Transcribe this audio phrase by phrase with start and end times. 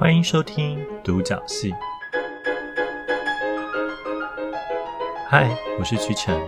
[0.00, 1.74] 欢迎收听独角戏。
[5.28, 6.40] 嗨，我是曲晨。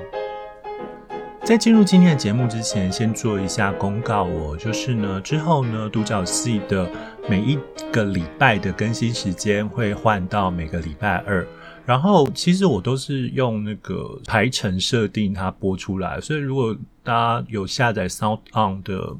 [1.42, 6.88] 在进入今天的节目之前，先做一下公告哦，就是呢，之后呢，独角戏的
[7.28, 7.58] 每一
[7.90, 11.44] 个礼拜的更新时间会换到每个礼拜二。
[11.84, 19.16] 然后，其实我都是用那个排程设定它播出来，所以如果大家有下载 Sound On 的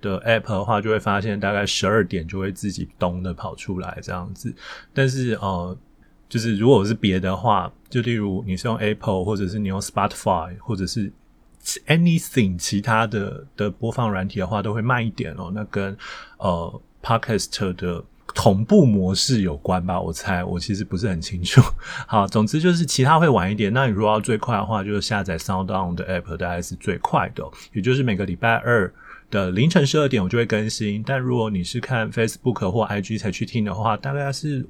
[0.00, 4.54] 的 App 的话，就会发现大概十二点就会自己咚的跑出来这样子。
[4.92, 5.76] 但是呃，
[6.28, 11.12] 就是如果是别的话，就例如你是用 Apple，或者是你用 Spotify，或者是
[11.86, 15.50] Anything 其他的的播放软体的话，都会慢一点哦。
[15.54, 15.96] 那跟
[16.38, 18.04] 呃 Podcast 的。
[18.32, 21.60] 同步模式有关吧，我猜，我其实不是很清楚。
[22.06, 23.72] 好，总之就是其他会晚一点。
[23.72, 28.94] 那你如果要最快的话，就是下载 SoundOn 的 App，大概是最快的，也就是每个礼拜二
[29.30, 31.02] 的凌晨十二点我就会更新。
[31.02, 34.66] 但如果你是看 Facebook 或 IG 才去听的话，大概是。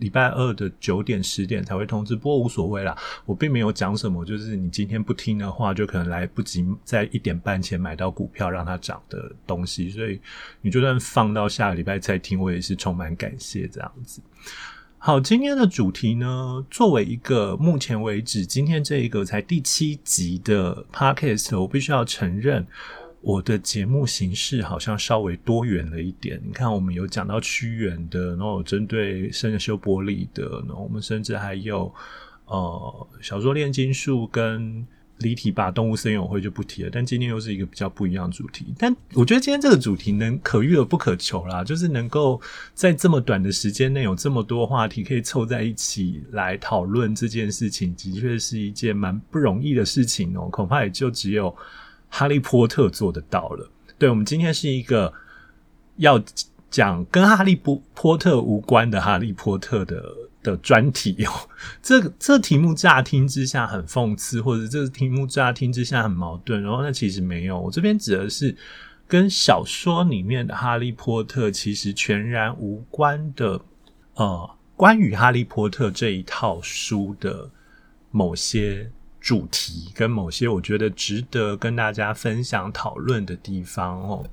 [0.00, 10.20] 礼拜二的九点十点才会通知，不过无所谓啦，我并没有讲什么，就是你今天不听的话，就可能来不及在一点半前买到股票让它涨的东西，所以
[10.62, 14.20] 你就算放到下个礼拜再听，我也是充满感谢这样子。
[14.98, 22.66] 好，今天的主题呢，作为一个目前为止今天这一个才第七集的 Podcast，我必须要承认。
[23.24, 26.38] 我的节目形式好像稍微多元了一点。
[26.44, 31.92] 你看，我们有讲到屈原的，然后有针对圣修伯里的，然后我们甚至还有
[32.44, 34.86] 呃小说炼金术跟
[35.20, 36.90] 离题吧动物森友会就不提了。
[36.92, 38.74] 但今天又是一个比较不一样的主题。
[38.76, 42.38] 但我觉得今天这个主题能可遇而不可求啦，就是能够
[42.74, 50.46] 在这么短的时间内有这么多话题可以凑在一起来讨论这件事情，的确是一件蛮不容易的事情哦。
[50.52, 51.56] 恐怕也就只有。
[52.16, 53.68] 哈利波特做得到了。
[53.98, 55.12] 对，我们今天是一个
[55.96, 56.22] 要
[56.70, 60.00] 讲跟哈利波波特无关的哈利波特的
[60.40, 61.32] 的专题哦。
[61.82, 66.62] 这个这题目乍听之下很讽刺，或者这个题目乍听之下很矛盾。
[66.62, 68.56] 然后那其实没有，我这边指的是
[69.08, 73.60] 跟小说里面的哈利波特其实全然无关的。
[74.14, 77.50] 呃，关于哈利波特这一套书的
[78.12, 78.88] 某些。
[79.24, 84.26] 主题跟某些我觉得值得跟大家分享讨论的地方哦，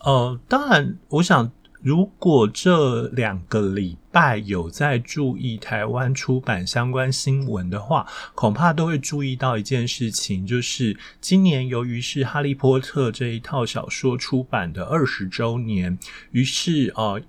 [0.00, 15.98] 呃，当然，我想如果这两个礼拜有在注意台湾出版相关新闻的话，恐怕都会注意到一件事情，就是今年由于是《哈利波特》这一套小说出版的二十周年，
[16.32, 17.22] 于是呃。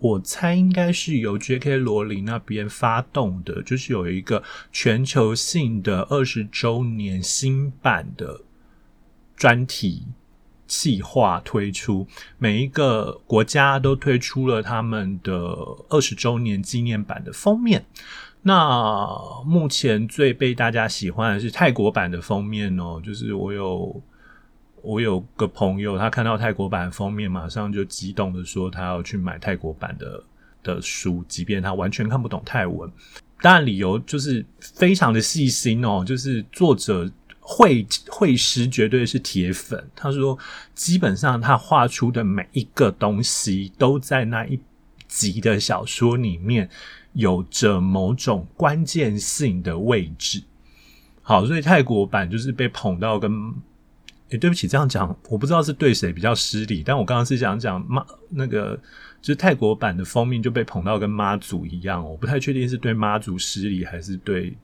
[0.00, 1.76] 我猜应该是由 J.K.
[1.76, 8.42] 罗琳那边发动的，就是有一个全球性的二十周年新版的
[9.36, 10.06] 专题
[10.66, 12.06] 计划推出，
[12.38, 15.32] 每一个国家都推出了他们的
[15.88, 17.84] 二十周年纪念版的封面。
[18.42, 19.08] 那
[19.44, 24.00] 目前最被大家喜欢的是泰国版的封面哦，就是我有。
[24.82, 30.22] 我有个朋友，他看到泰国版封面，马上就激动的说，他要去买泰国版的
[30.62, 32.90] 的书，即便他完全看不懂泰文。
[33.40, 39.82] 当然，理由就是非常的细心哦，就是作者绘绘师绝对是铁粉。
[39.94, 40.38] 他说，
[40.74, 44.58] 基本上他画出的每一个东西，都在那一
[45.06, 46.68] 集的小说里面
[47.12, 50.42] 有着某种关键性的位置。
[51.22, 53.54] 好，所以泰国版就是被捧到跟。
[54.30, 58.76] 诶、欸，对不起，这样讲我不知道是对谁比较失礼，但我刚刚是想讲妈那个，
[59.22, 64.54] 就是泰国版的封面就被捧到跟妈祖一样，我不太确定是对妈祖失礼还是对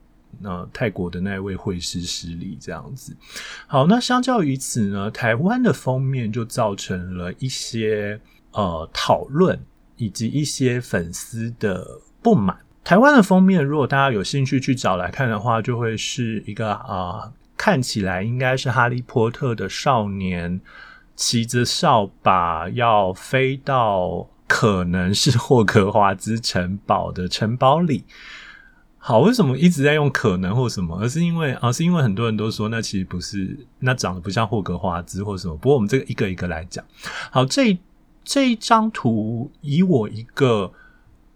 [0.43, 3.17] 呃泰国的那一位会师失礼这样子。
[3.65, 8.19] 好，那相较于此呢，台湾的封面就造成了一些
[8.51, 9.59] 呃讨论
[9.97, 12.55] 以及一些粉丝的不满。
[12.83, 17.33] 台湾的封面，如果大家有兴趣去找来看的话，就会是一个啊。
[17.57, 20.59] 看起来应该是哈利波特的少年
[21.15, 28.03] 骑着扫把要飞到可能是霍格华兹城堡的城堡里。
[28.97, 30.99] 好，为什么一直在用可能或什么？
[30.99, 35.55] 而是因为啊，是因为很多人都说那其实不是，那长得不像霍格华兹或什么。
[35.57, 36.83] 不过我们这个一个一个来讲。
[37.29, 37.77] 好，这
[38.23, 40.73] 这一张图，以我一个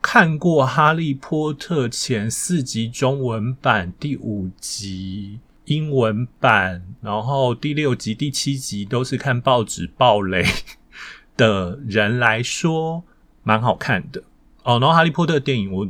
[0.01, 5.39] 看过《哈利波特》前四集中文版第五集。
[5.69, 10.44] 英文版，然后第六集、第七集都是看报纸爆雷
[11.38, 13.04] 的人来说，
[13.44, 14.24] 蛮好看的
[14.63, 14.80] 哦。
[14.80, 15.88] 然后《哈利波特》电影，我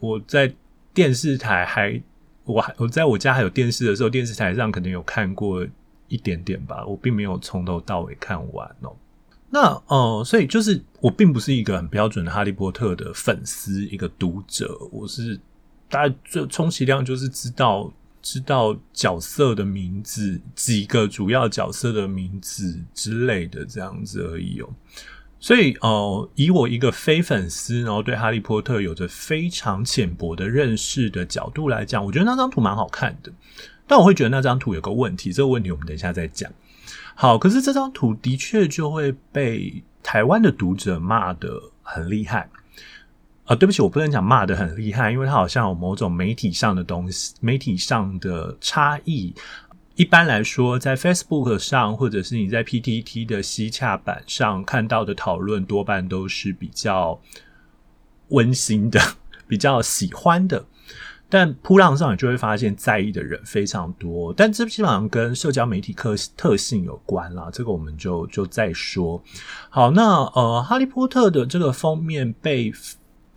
[0.00, 0.52] 我在
[0.92, 2.02] 电视台还，
[2.44, 5.64] 我还我在我家还有电视的时候，电视台上可能有看过
[6.08, 8.96] 一点点吧，我并没有从头到尾看完哦。
[9.48, 15.38] 那呃，所以就是我并不是一个很标准的哈利波特的粉丝，一个读者，我是
[15.88, 24.68] 大概就充其量就是知道知道角色的名字，几个主要角色的名字之类的这样子而已哦。
[25.38, 33.32] 所以呃，以我一个非粉丝，然后对哈利波特有着非常浅薄的认识的角度来讲，我觉得那张图蛮好看的。
[33.86, 36.52] 但我会觉得那张图有个问题，这个问题我们等一下再讲。
[37.14, 42.48] 好，可是这张图的确就会被台湾的读者骂得很厉害
[43.50, 43.56] 啊！
[43.56, 49.34] 对不起，我不能讲骂得很厉害，因为它好像有某种媒体上的东西，媒体上的差异。
[49.96, 57.20] 一般来说，在 Facebook 上，或者是你在 PTT 的西洽版上看到的讨论，多半都是比较
[58.28, 59.00] 温馨的，
[59.48, 60.64] 比较喜欢的。
[61.28, 69.20] 但噗浪上你就会发现在意的人非常多，但这基本上跟社交媒体特特性有关啦，这个我们就就再说。
[69.68, 72.72] 好，那呃，哈利波特的这个封面被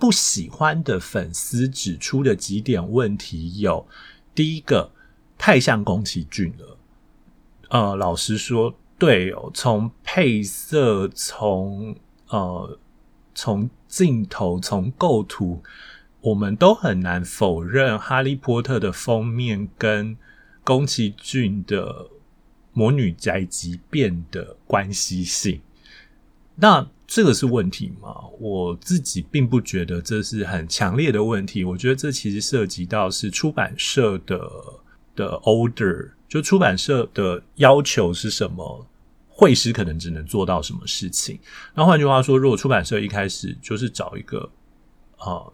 [0.03, 3.88] 不喜欢的粉丝指出的几点问题有：
[4.35, 4.91] 第一个，
[5.38, 6.77] 太像宫崎骏了。
[7.69, 11.95] 呃，老实说，对哦，从配色，从
[12.27, 12.77] 呃，
[13.33, 15.63] 从镜头，从构图。
[16.19, 20.17] 我们都很难否认《哈利波特》的封面跟
[20.65, 21.85] 宫崎骏的
[22.73, 25.61] 《魔女宅急便》的关系性。
[26.55, 28.15] 那这个是问题吗？
[28.39, 31.63] 我自己并不觉得这是很强烈的问题。
[31.63, 34.50] 我觉得这其实涉及到是出版社的
[35.15, 38.88] 的 order，就出版社的要求是什么，
[39.27, 41.39] 绘师可能只能做到什么事情。
[41.75, 44.50] 那换句话说，如果出版社一开始就是找一个
[45.17, 45.25] 啊。
[45.25, 45.53] 呃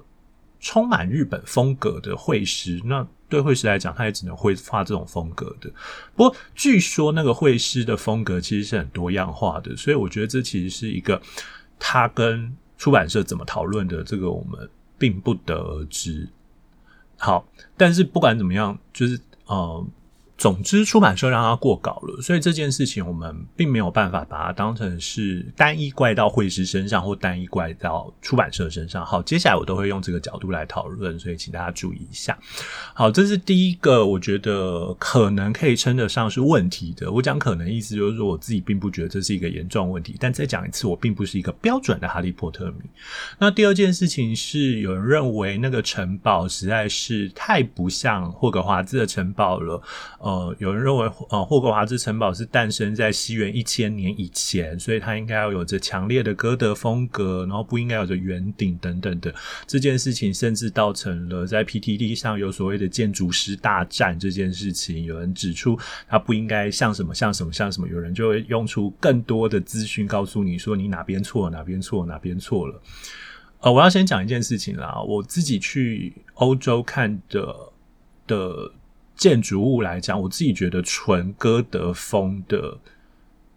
[0.62, 5.72] 充满日本风格的绘师，那对绘师来讲，他也只能会画这种风格的。
[6.16, 11.22] 不过，据说那个绘师的风格其实是很多样化的，所以我觉得这其实是一个
[11.78, 16.28] 他跟出版社怎么讨论的，这个我们并不得而知。
[17.18, 17.48] 好，
[17.78, 19.86] 但是不管怎么样，就是呃。
[20.40, 29.06] 总之，出版社让他过稿了，所以这件事情我们并没有办法把它当成是单一怪到绘师身上或单一怪到出版社身上。
[29.06, 32.40] 好，接下来我都会用这个角度来讨论，所以请大家注意一下。
[32.94, 37.12] 好，这是第一个，我觉得可能可以称得上是问题的。
[37.12, 42.90] 我讲可能意思就是说，我自己并不觉得这是一个严重问题，但再讲一次，我并不是一个标准的哈利波特迷。
[43.38, 49.84] 那第二件事情是，有人认为那个城堡实在是太不像霍格华兹的城堡了。
[50.30, 59.34] 呃有人认为，呃，霍格华兹城堡是诞生在西元一千年以前，所以它应该要有着强烈的歌德风格，然后不应该有着圆顶等等的。
[59.66, 65.04] 这件事情甚至造成了在 PTT 上有所谓的建筑师大战这件事情。
[65.04, 65.76] 有人指出
[66.08, 72.80] 它不应该像什么像什么像什么，有人就会用出更多的资讯告诉你说你哪边错，哪边错，哪边错了。
[73.62, 77.56] 呃，我要先讲一件事情啦，我自己去欧洲看的
[78.28, 78.72] 的。
[79.20, 82.78] 建筑物来讲，我自己觉得纯哥德风的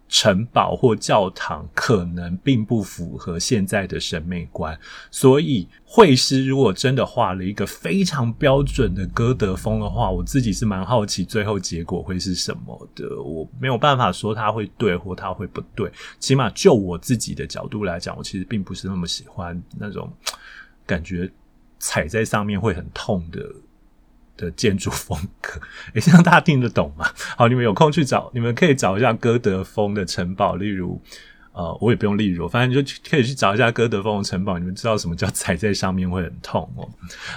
[0.08, 4.76] 城堡或教堂可能并不符合现在的审美观。
[5.12, 13.22] 所以，绘师如果真的画了一个非常标准的哥德风的话，我自己是蛮好奇最后结果会是什么的。
[13.22, 15.88] 我没有办法说它会对或它会不对。
[16.18, 20.12] 起码就我自己的角度来讲，我其实并不是那么喜欢那种
[20.84, 21.30] 感觉
[21.78, 23.40] 踩在上面会很痛的。
[24.42, 25.60] 的建筑风格，
[25.94, 27.08] 诶，这样大家听得懂吗？
[27.38, 31.00] 好，你们有空去找，你们可以找一下哥德风的城堡，例如，
[31.52, 36.88] 呃，我也不用例如，反正就可以去找一下哥德风的城堡，你们知道什么叫踩在上面会很痛哦。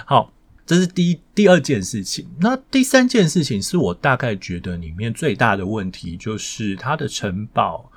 [0.04, 0.32] 好，
[0.66, 2.26] 这是第一第二件事情。
[2.40, 7.92] 那第三件事情是我大概觉得里面最大的问题，就是它的城堡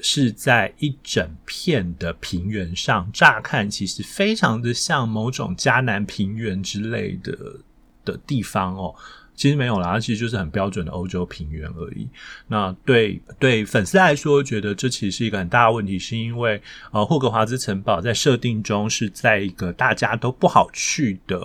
[0.00, 7.36] 是在一整片的平原上，乍看其实非常的像某种迦南平原之类的。
[8.10, 8.94] 的地方哦，
[9.34, 12.08] 其实没有啦，它其实就是很标准的欧洲平原而已。
[12.48, 16.60] 那对对粉丝来说，觉得这其实是一个很大的问题，是因为
[16.90, 21.40] 呃，霍格华兹城堡在设定中是在一个大家都不好去的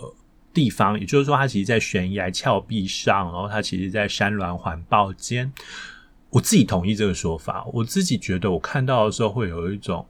[0.53, 5.51] 地方，也就是说，它其实，在悬崖峭壁上，然后它其实，在山峦环抱间。
[6.32, 10.03] 我自己同意这个说法，我自己觉得我看到的时候会有一种，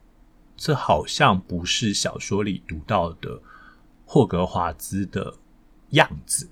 [0.55, 3.41] 这好像不是小说里读到的
[4.05, 5.33] 霍格华兹的。
[5.93, 6.47] 样子，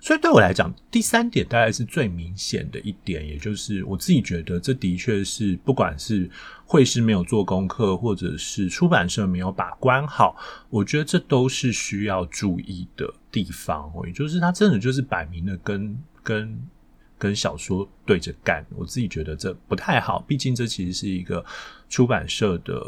[0.00, 6.28] 所以对我来讲，第三点大概是最明显的一点，也就是我自己觉得，这的确是不管是
[6.64, 10.36] 会师没有做功课，或者是出版社没有把关好，
[10.70, 13.92] 我觉得这都是需要注意的地方。
[14.06, 16.68] 也就是他真的就是摆明了跟跟
[17.16, 18.66] 跟小说对着干。
[18.74, 21.44] 我自己觉得这不太好，毕竟这其实是一个
[21.88, 22.82] 出版社的，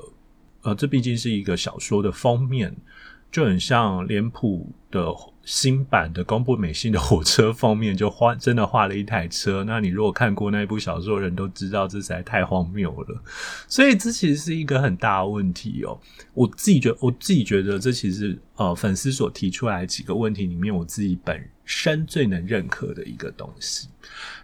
[0.63, 2.75] 呃，这毕竟是一个小说的封面，
[3.31, 5.01] 就很像脸谱的。
[5.45, 9.63] 新版的宫部美信的火车封面就画，真的画了一台车。
[9.65, 13.23] 那你如果看过那一部小说的人都知道，这实在太荒谬了。
[13.69, 16.01] 所以这其实是一个很大的问题哦。
[16.33, 23.89] 我自己觉，我自己觉得这其实呃粉丝所提出来几个问题里面，我自己本身最能认可的一个东西。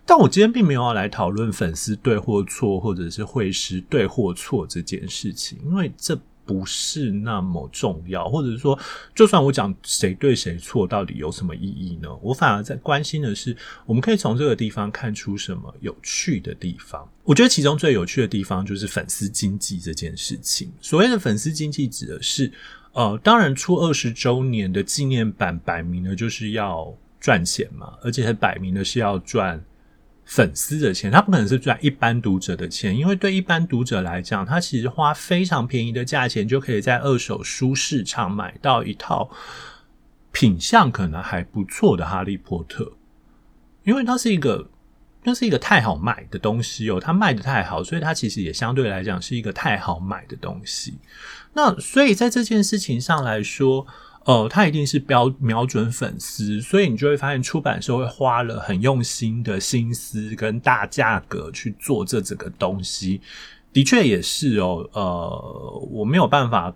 [0.04, 6.20] 但我今天并没有要来讨论粉丝对或错，或者是会师对或错这件事情，因为这。
[6.50, 8.76] 不是那么重要，或者是说，
[9.14, 12.08] 就算我讲谁对谁错，到底有什么意义呢？
[12.20, 17.08] 我反而在关心的是，我们可以从这个地方看出什么有趣的地方。
[17.22, 20.72] 我觉得其中最有趣的地方就是粉丝经济这件事情。
[20.80, 22.50] 所谓的粉丝经济，指的是，
[22.94, 29.64] 呃，当然出二十周年的纪念版，摆明了就是要赚钱嘛，而且还摆明了是要赚。
[30.30, 39.28] 粉丝的钱，他不可能是赚一般读者的钱，因为对一般读者来讲，他其实花非常便宜的价钱就可以在二手书市场买到一套
[40.30, 42.84] 品相可能还不错的《哈利波特》，
[43.82, 44.70] 因为它是一个，
[45.24, 50.94] 那是一个太好卖的东西哦，它卖得太好，所以它其实也相对来讲是一个太好买的东西。
[51.54, 53.84] 那所以在这件事情上来说。
[54.24, 63.22] 哦，他一定是标瞄准粉丝，所以你就会发现出版社会花了很用心的心思跟大价格去做这整个东西。
[63.72, 66.72] 的确也是哦，呃，我没有办法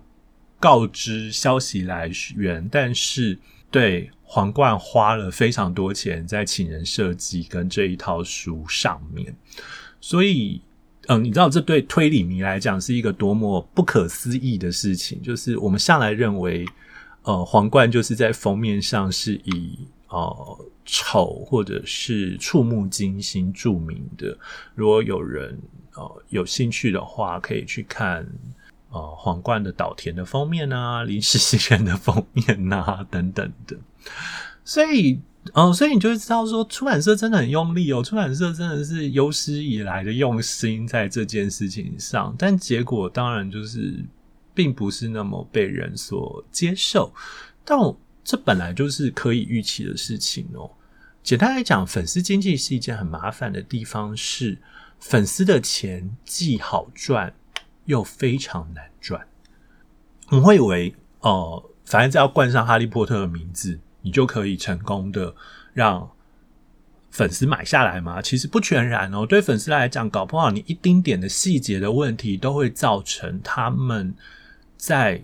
[0.59, 3.39] 告知消息来源，但是
[3.71, 9.37] 对皇冠花了非常多钱在请人设计跟这一套书上面，
[10.01, 10.63] 所以，
[11.09, 16.65] 嗯，你知道这对推理迷来讲是一个多么不可思议的事情，就是我们向来认为。
[17.25, 19.79] 呃，皇冠就是在封面上是以
[20.09, 24.37] 呃丑或者是触目惊心著名的。
[24.75, 25.59] 如果有人
[25.95, 28.27] 呃有兴趣的话，可以去看
[28.91, 33.75] 呃皇冠的岛田的封面啊， 临时行人的封面啊等等的。
[34.63, 35.19] 所以，
[35.55, 44.05] 呃，所以你就会知道说，出版社真的很用力哦，出版社真的是有史以来的用心在这件事情上，但结果当然就是。
[44.55, 47.13] 并不是那么被人所接受，
[47.65, 47.79] 但
[48.23, 50.71] 这本来就是可以预期的事情哦。
[51.23, 54.57] 简单来讲，粉丝经济是一件很麻烦的地方，是
[55.01, 57.35] 粉丝的钱既好赚
[57.85, 59.27] 又非常难赚。
[60.29, 65.35] 我们会以为哦、反正只要冠上哈利波特的名字，你就可以成功的
[65.73, 66.11] 让
[67.11, 68.21] 粉丝买下来吗？
[68.21, 69.25] 其实不全然哦。
[69.25, 74.15] 对粉丝来讲，搞不好你一丁点的细节的问题，都会造成他们。
[74.77, 75.23] 在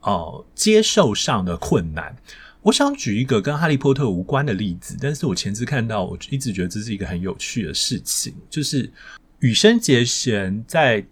[0.00, 2.16] 哦接受上的困难，
[2.62, 8.90] 我想举一个跟哈利波特无关的例子，但是我前次看到，我一直觉得这是一个很有趣的事情，就是
[9.40, 11.04] 羽生结弦在。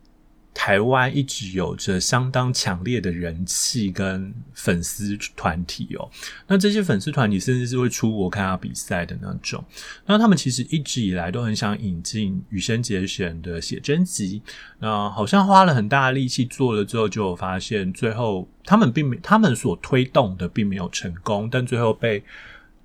[0.63, 6.07] 台湾一直有着相当强烈的人气跟粉丝团体哦，
[6.47, 9.65] 那这些粉丝团体甚至是会出国看他比赛的那种。
[10.05, 14.43] 那他们其实一直以来都很想引进羽生结弦的写真集，
[14.81, 22.23] 那好像花了很大的力气做了之后，就发现最后他们并没他们所推动的并没有成功，但最后被。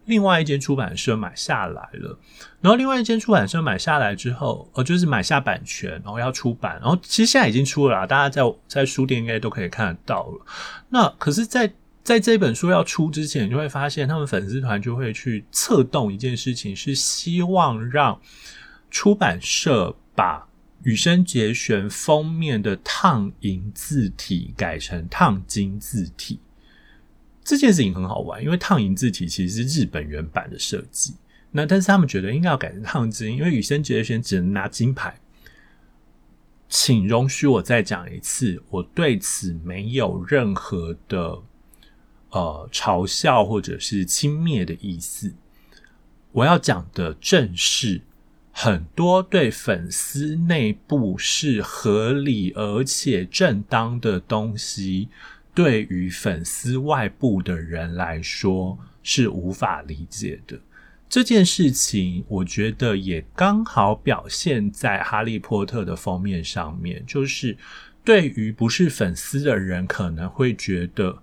[0.05, 2.17] 另外一间出版社买下来了，
[2.61, 10.45] 然后另外一间出版社买下来之后，呃，就是买下版权，然后要出版，然后其实现在已经出了啦，大家在在书店应该都可以看得到了。
[10.89, 18.19] 那可是在，在在这本书要出之前，你就会发现他们粉丝团就会去策动一件事情，是希望让
[18.91, 20.47] 出版社把
[20.83, 26.39] 羽生结弦封面的烫银字体改成烫金字体。
[27.45, 31.13] 这件事情很好玩，因为烫银字体其实是日本原版的设计。
[31.51, 35.17] 那但是他们觉得应该要改成烫金，因为羽生结弦只能拿金牌。
[36.67, 41.37] 请容许我再讲一次，我对此没有任何的
[42.31, 45.31] 呃嘲笑或者是轻蔑的意思。
[46.31, 48.01] 我要讲的正是
[48.51, 55.09] 很多对粉丝内部是合理而且正当的东西。
[55.55, 60.59] 对于粉丝外部的人来说是无法理解的。
[61.07, 67.01] 这件事情，我觉得也刚好表现在《哈利波特》的封面上面。
[67.07, 67.55] 就是
[68.03, 71.19] 对于不是粉丝的人，可能会觉得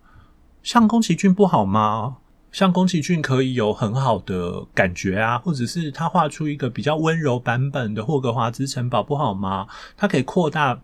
[0.63, 2.17] 像宫崎骏不好吗？
[2.53, 9.67] 像宫崎骏可以有很好的感觉啊，或者是他画出一个比较温柔版本的霍格华兹城堡不好吗？
[9.97, 10.81] 他可以扩大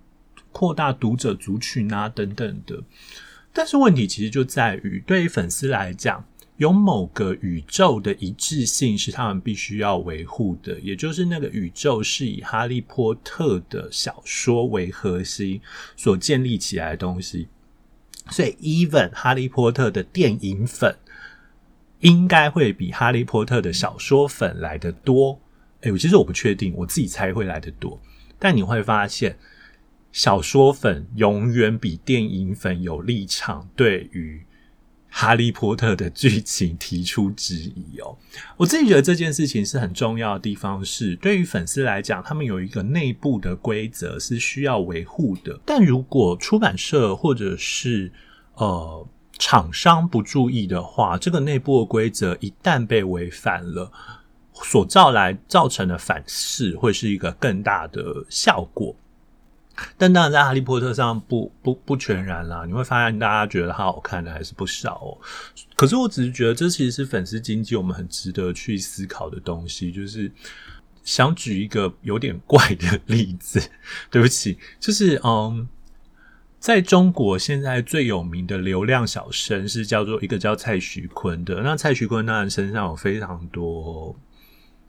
[0.51, 2.83] 扩大读者族群啊，等等的。
[3.53, 6.25] 但是问题其实就在于，对于粉丝来讲，
[6.59, 15.61] 有某个宇宙的一致性是他们必须要维护的，也就是那个宇宙是以哈利波特的小说为核心
[15.97, 17.49] 所建立起来的东西。
[18.31, 20.95] 所以，even 哈利波特的电影粉
[22.01, 25.41] 应该会比哈利波特的小说粉来得多。
[25.81, 28.01] 哎，我其实我不确定，我自己猜会来得多。
[28.39, 29.39] 但你会发现，
[30.13, 34.43] 小说粉永远比电影粉有立场，对于
[35.11, 38.17] 哈利波特的剧情提出质疑哦。
[38.57, 45.59] 我自己觉得这件事情是很重要的地方是，对于粉丝来讲，他们有一个内部的规则是需要维护的。
[45.65, 48.13] 但如果出版社或者是
[48.55, 49.07] 呃
[49.39, 53.91] 厂商不注意的话，这个内部的规则一旦被违反了，
[54.53, 58.95] 所造来造成的反噬会是一个更大的效果。
[59.97, 62.65] 但当然，在《哈利波特》上不不不全然啦。
[62.67, 65.19] 你会发现，大家觉得它好看的还是不少哦。
[65.77, 69.91] 可是，我只是觉得这其实是粉丝经济，我们很值得去思考的东西。
[69.93, 70.31] 就是
[71.05, 73.61] 想举一个有点怪的例子，
[74.11, 75.69] 对不起，就是嗯，
[76.59, 81.63] 在中国现在最有名的流量小生是叫做一个叫蔡徐坤的。
[81.63, 84.17] 那蔡徐坤当然身上有非常多。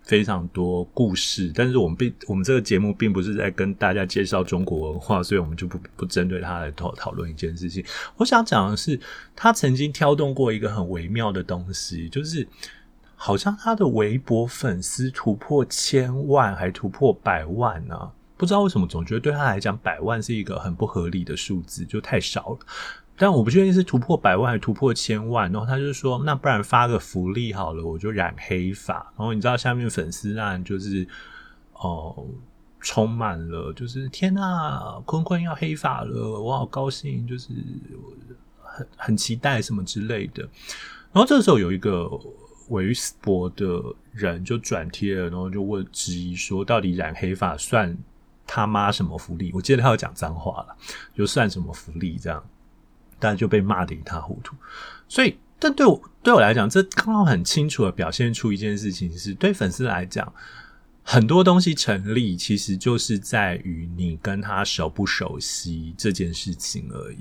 [0.10, 7.86] 非常多故事，但是我们并我们这个节目并不是在跟大家介绍中国文化，所以我们就不不针对他来讨讨论一件事情。
[8.18, 9.00] 我想讲的是，
[9.36, 12.48] 他曾经挑动过一个很微妙的东西，就是
[13.16, 22.58] 好像他的微博粉丝突破千万，还突破百万呢、不知道为什么，总觉得对他来讲，百万是一个很不合理的数字，就太少了。
[23.20, 31.06] 但我不确定是突破百万还是突破千万，然后他就说：“那不然发个福利好了，我就染黑发。”然后你知道下面粉丝啊就是
[31.74, 32.26] 哦、
[32.80, 37.50] 充满了就是天呐，坤坤要黑发了，我好高兴，就是
[38.62, 40.44] 很很期待什么之类的。
[41.12, 42.10] 然后这时候有一个
[42.70, 43.66] 微博的
[44.12, 47.98] 人就转贴了，然后就问质疑说：“到底染黑发算
[48.46, 50.76] 他妈什么福利？”我记得他要讲脏话了，
[51.16, 52.44] 就算什么福利这样。
[53.20, 54.56] 但就被骂得一塌糊涂，
[55.08, 60.32] 所以，但对我对我来讲，这刚好很清楚的表现出一件事情是：对粉丝来讲，
[61.04, 67.18] 很多东西成立，其实就是在于你跟他熟不熟悉这件事情而已。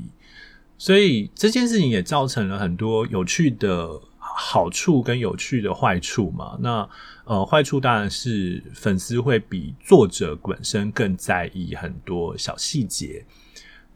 [0.77, 6.57] 所以这件事情也造成了很多有趣的好处跟有趣的坏处嘛。
[6.61, 6.89] 那
[7.25, 13.25] 呃，坏处当然是粉丝会比作者本身更在意很多小细节。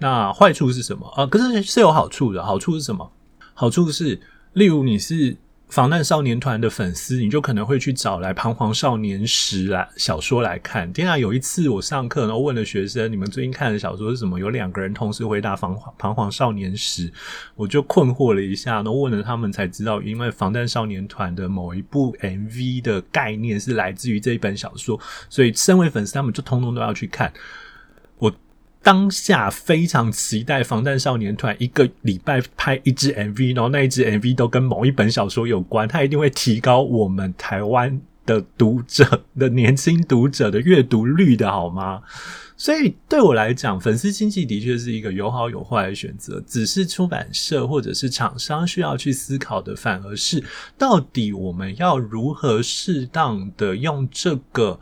[0.03, 1.25] 那坏处是什么啊？
[1.25, 2.45] 可是是有好处的。
[2.45, 3.11] 好处是什么？
[3.55, 4.21] 好处是，
[4.55, 5.37] 例如你是
[5.69, 10.93] 防弹少年团的粉丝，你就可能会去找来《彷徨少年时》来小说来看。
[10.93, 17.09] 天啊，有一次我上课，然后问了学生：“你们最近看的小说是什么？”有两个人同时回答《彷彷徨少年时》，
[17.55, 24.99] 我就困惑了一下，然后问了他们才知道，因为防弹少年团的某一部 MV 的概念是来自于这一本小说，
[25.31, 27.33] 所以身为粉丝，他们就通通都要去看。
[28.83, 42.03] 当下非常期待防弹少年团一个礼拜拍一支 MV，然后那一支 MV 都跟某一本小说有关，它一定会提高我们台湾的读者的年轻读者的阅读率的好吗？
[42.57, 50.43] 所以对我来讲，粉丝经济的确是一个有好有坏的选择，只是出版社或者是厂商需要去思考的，反而是
[50.77, 54.81] 到底我们要如何适当的用这个，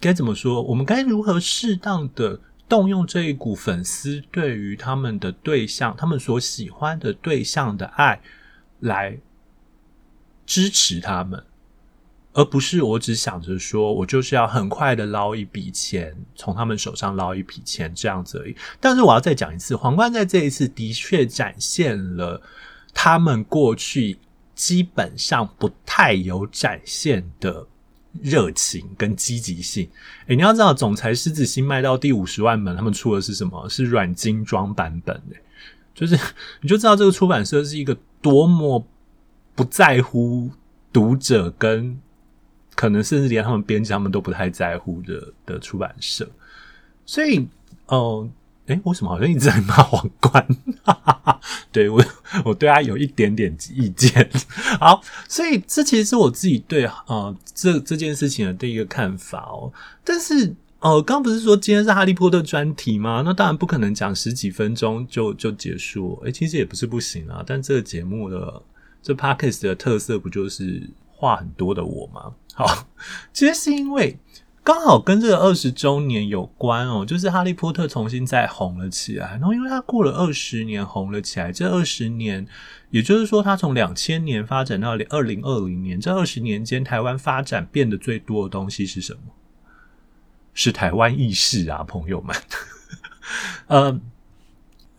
[0.00, 0.62] 该怎么说？
[0.62, 2.38] 我们该如何适当的？
[2.70, 8.20] 动用这一股粉丝对于他们的对象、他们所喜欢的对象的爱
[8.78, 9.18] 来
[10.46, 11.44] 支持他们，
[12.32, 18.54] 而不是我只想着说我就是要很快的捞一笔钱，从他们手上捞一笔钱这样子而已。
[18.78, 22.40] 但是我要再讲一次，皇冠在这一次的确展现了
[22.94, 24.16] 他们过去
[24.54, 27.66] 基本上不太有展现的。
[28.20, 29.88] 热情跟积极性，
[30.26, 33.68] 诶、你要知道，总裁狮子心卖到第五十万本，他们出的是什么？
[33.68, 35.20] 是软精装版本，
[35.94, 36.18] 就是
[36.60, 38.84] 你就知道这个出版社是一个多么
[39.54, 40.50] 不在乎
[40.92, 42.00] 读者，跟
[42.74, 46.28] 可能甚至连他们编辑他们都不太在乎的的出版社。
[47.06, 47.46] 所以，
[47.86, 48.28] 哦、
[48.70, 50.46] 诶，为什么好像一直在骂皇冠？
[51.72, 52.02] 对，我，
[52.44, 54.30] 我对他有一点点意见。
[54.78, 59.72] 好，所以这其实是我自己对呃这这件事情的第一个看法哦。
[60.04, 63.22] 但是呃，刚不是说今天是哈利波特专题吗？
[63.24, 66.20] 那当然不可能讲十几分钟就就结束。
[66.24, 67.42] 诶，其实也不是不行啊。
[67.44, 68.62] 但这个节目的
[69.02, 72.32] 这 podcast 的特色不就是话很多的我吗？
[72.54, 72.86] 好，
[73.34, 74.16] 其实是因为。
[74.62, 79.30] 刚好跟这个二十周年有关哦，就是《哈利波特》重新再红了起来。
[79.32, 82.46] 然后，因为它过了二十年红了起来，这二十年，
[82.90, 89.20] 也就是说，它从两千年发展到二零二零年，这二十年间，台湾发展变得最多的东西是什么？
[90.52, 92.36] 是台湾意识啊，朋友们。
[93.68, 93.98] 呃，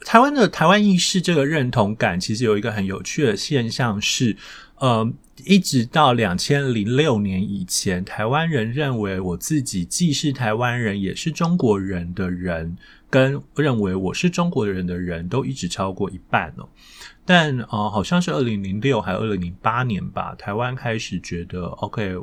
[0.03, 4.35] 台湾的台湾意识这个认同感，其实有一个很有趣的现象是，
[4.81, 5.13] 呃。
[5.43, 12.77] 一直到两千零六年以前，台湾人认为我自己既是台湾人，也是中国人的人，
[13.09, 16.69] 跟认为我是中国人的人都一直超过一半哦。
[17.25, 22.15] 但呃，好像是二零零六还是二零零八年吧，台湾开始觉得 OK，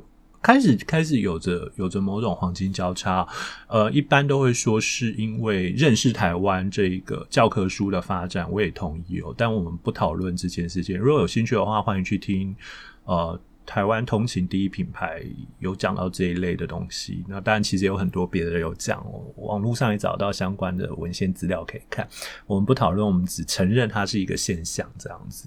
[0.49, 3.29] 开始开始有着有着某种黄金交叉。
[3.67, 9.35] 呃，一般都会说是因为认识台湾这一个教科书的发展，我也同意哦。
[9.37, 10.97] 但我们不讨论这件事情。
[10.99, 12.57] 如果有兴趣的话，欢迎去听。
[13.05, 15.23] 呃，台湾通勤第一品牌
[15.59, 22.09] 有讲到这一类的东西，那当然其实有很多别的有讲哦，网络上也找到相关的文献资料可以看。
[22.47, 25.47] 我们不讨论，我们只承认它是一个现象，这样子。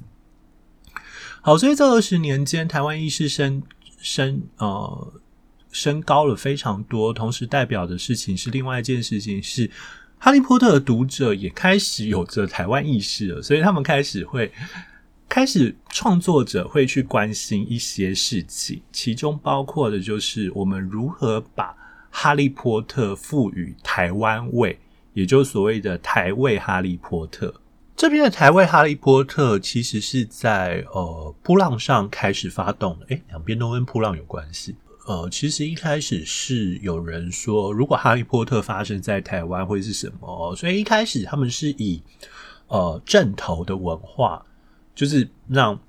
[1.42, 3.64] 好，所以这二十年间，台湾意识升
[4.02, 5.14] 升呃
[5.72, 9.70] 升高了非常多，同时代表的事情是另外一件事情是，
[10.18, 14.52] 哈利波特的读者也开始有着台湾意识了，所以他们开始会。
[15.34, 21.74] 开始创作者会去关心一些事情，其中包括的就是我们如何把
[22.10, 24.78] 哈利波特赋予台湾味，
[25.14, 27.56] 也就是所谓的台味哈利波特。
[27.96, 34.76] 这边的台味哈利波特其实是在呃波浪上开始发动的，诶，两边都跟波浪有关系。
[35.08, 40.56] 呃，其实一开始是有人说，如果哈利波特发生在台湾会是什么？
[40.56, 42.02] 所以一开始他们是以
[42.68, 44.46] 呃正头的文化。
[44.94, 45.80] 就是让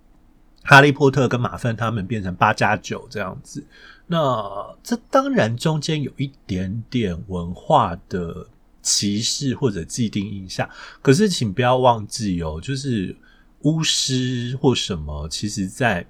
[0.62, 3.67] 哈利波特跟马粪他们变成八加九这样子，
[4.07, 8.47] 那这当然中间有一点点文化的
[8.83, 10.68] 歧视或者既定印象，
[11.01, 13.16] 可是请不要忘记哦，就是
[13.61, 16.07] 巫师或什么，其实在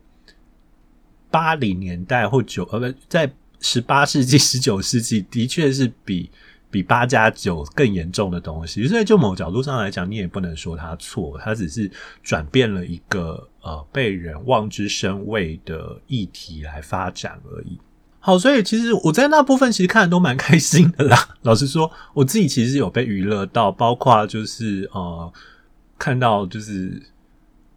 [1.31, 6.31] 八零年代或九呃不在十八世纪、十九世纪的确是比。
[6.73, 11.91] 比八加九更严重的东西，所以就某角度上来讲，你也不能说它错，它只是
[12.23, 17.79] 转变了一个呃被人望之生畏的议题来发展而已。
[18.23, 21.29] 好，所以其实我在那部分其实看的都蛮 开心的啦。
[21.43, 25.33] 老实说，我自己其实有被娱乐到，包括就是呃
[25.99, 27.03] 看到就是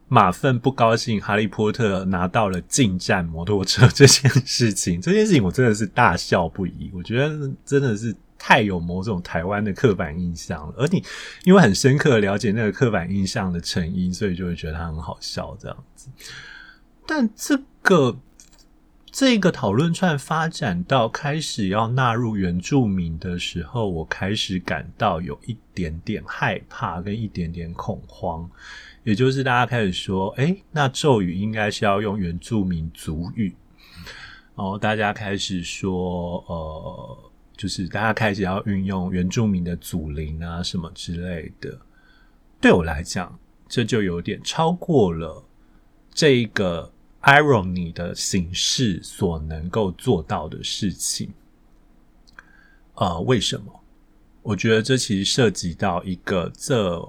[0.07, 6.91] 马粪不高兴哈利波特拿到了近战摩托车这件事情，这件事情我真的是大笑不已。
[6.93, 8.15] 我觉得真的是。
[8.37, 11.03] 太有某种台湾的刻板印象了，而你
[11.45, 16.09] 因为很深刻的了解那个刻板印象的成因，所以就会觉得它很好笑这样子。
[17.07, 18.15] 但这个
[19.15, 28.45] 这个讨论串发展到开始要纳入原住民的时候，我开始感到有一点点害怕跟一点点恐慌。
[29.05, 33.55] 也就是大家开始说，哎，那咒语应该是要用原住民族语，
[34.53, 37.31] 然后大家开始说，呃。
[37.55, 41.79] 就是大家开始要运用原住民的祖灵啊什么之类的，
[42.59, 45.41] 对我来讲，这就有点超过了
[46.13, 46.91] 这一个
[47.25, 51.33] irony 的形式所能够做到的事情。
[52.93, 53.81] 呃，为什么？
[54.43, 57.01] 我觉得这其实涉及到一个这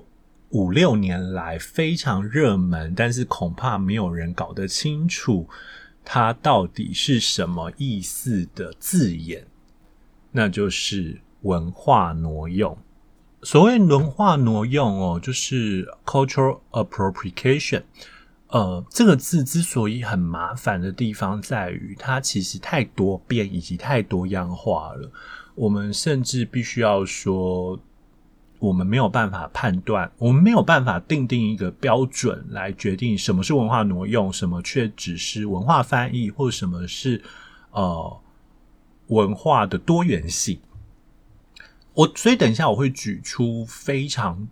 [0.48, 5.46] 五六年来非常热门，但是恐怕没有人搞得清楚
[6.02, 9.46] 它到底是什么意思的字眼。
[10.32, 12.76] 那就是文化挪用。
[13.42, 17.82] 所谓文化挪用哦，就是 cultural appropriation。
[18.48, 25.10] 呃，这个字之所以很麻烦的地方在于，它其实太多变以及太多样化了。
[25.54, 27.78] 我们甚至必须要说，
[28.58, 37.22] 我们没有办法判断，我们没有办法定定一个标准来决定什么是文化挪用，什么却只是文化翻译，或什么是
[37.70, 38.20] 呃。
[39.08, 40.58] 文化的多元性，
[41.94, 44.48] 我所以等一下我会举出非常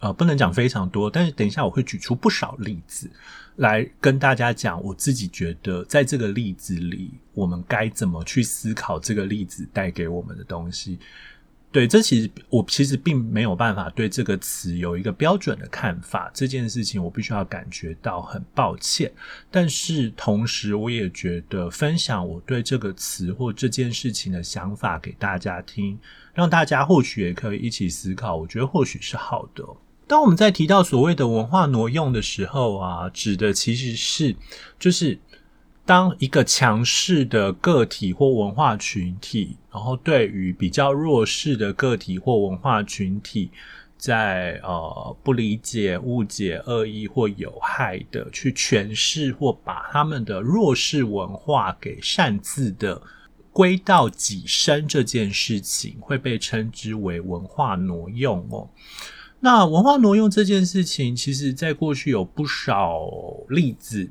[0.00, 3.10] 呃不能讲非常多，但是等一下我会举出不少例子
[3.56, 10.98] 来跟大家讲，我自己觉得在这个例子里，我们该怎么去思考这个例子带给我们的东西。
[11.70, 16.30] 对，这其实我其实并没有办法对这个词有一个标准的看法。
[16.32, 19.12] 这件事情我必须要感觉到很抱歉，
[19.50, 25.98] 但是同时我也觉得分享我对这个词或这件事情的想法给大家听，
[26.32, 28.34] 让大家或许也可以一起思考。
[28.34, 29.62] 我觉得或许是好的。
[30.08, 34.34] 当我们在提到所谓的文化挪用的时候啊，指的其实是
[34.80, 35.20] 就是。
[35.88, 43.50] 当一个强势的个体或文化群体，然后对于比较弱势的个体或文化群体，
[43.96, 53.00] 在呃不理解、误解、恶意或有害的去诠释或把他们的弱势文化给擅自的
[53.50, 58.68] 归到己身，这件事情会被称之为文化挪用哦。
[59.40, 63.08] 那文化挪用这件事情，其实在过去有不少
[63.48, 64.10] 例子。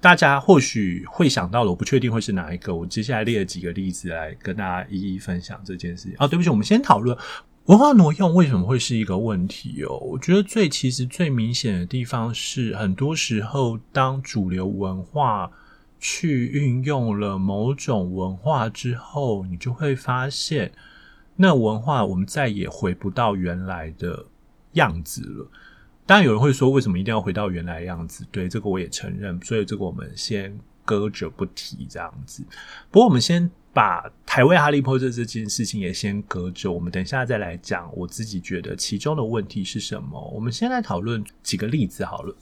[0.00, 2.74] 大家或许会想到的，我不确定会是哪一个。
[2.74, 6.14] 我接下来列了几个例子来跟大家一一分享这件事情。
[6.18, 7.16] 哦，对不起，我们先讨论
[7.64, 9.96] 文化挪用为什么会是一个问题哦。
[9.96, 15.50] 我觉得最其实最明显的地方是，很多时候当主流文化
[15.98, 20.70] 去运用了某种文化之后，你就会发现，
[21.36, 24.26] 那文化我们再也回不到原来的
[24.74, 25.50] 样子了。
[26.06, 28.24] 当然有人会说，为什么一定要回到原来的样子？
[28.30, 32.44] 对，这个我也承认，所以这个我们先搁着不提这样子。
[32.90, 37.90] 不过我们先把台湾哈利波特这件事情也先搁着，我们等一下再来讲。
[37.96, 40.20] 我自己觉得其中的问题是什么？
[40.34, 42.36] 我们先来讨论几个例子好了。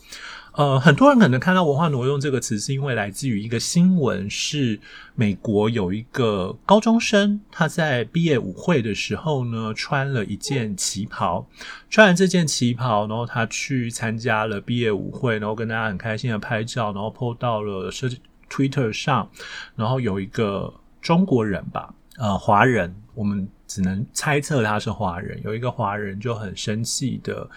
[0.54, 4.78] 呃，很多人可能看到“文化挪用”这个词，是因为来自于一个新闻，是
[5.14, 11.46] 美国有一个高中生，他在毕业舞会的时候呢，穿了一件旗袍，
[11.88, 18.06] 穿了这件旗袍，然后他去参加了毕业舞会，然后跟大家很开心的拍照，然后 po 到了社
[18.50, 19.30] Twitter 上，
[19.74, 27.48] 然后有一个中国人吧，呃，华人，我们只能猜测他是华人，有一个华人就很生气的，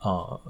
[0.00, 0.40] 呃，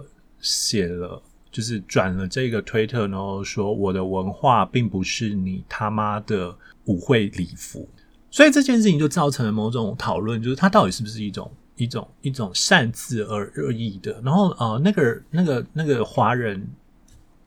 [0.41, 1.23] 写了。
[1.55, 6.53] 就是转了这个推特，然后说我的文化并不是你他妈的
[6.87, 7.89] 舞会礼服，
[8.29, 14.21] 所以这件事情就造成了某种讨论，就是他到底是不是一种一种一种擅自而恶意的。
[14.25, 16.69] 然后呃，那个那个那个华人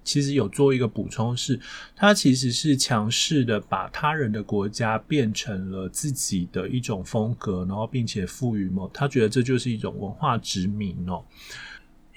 [0.06, 1.60] 其实有做一个补充是，是
[1.94, 11.22] 他其实是强势的把他人的国家变成了自己的一种风格，然后并且赋予某他觉得这就是一种文化殖民哦。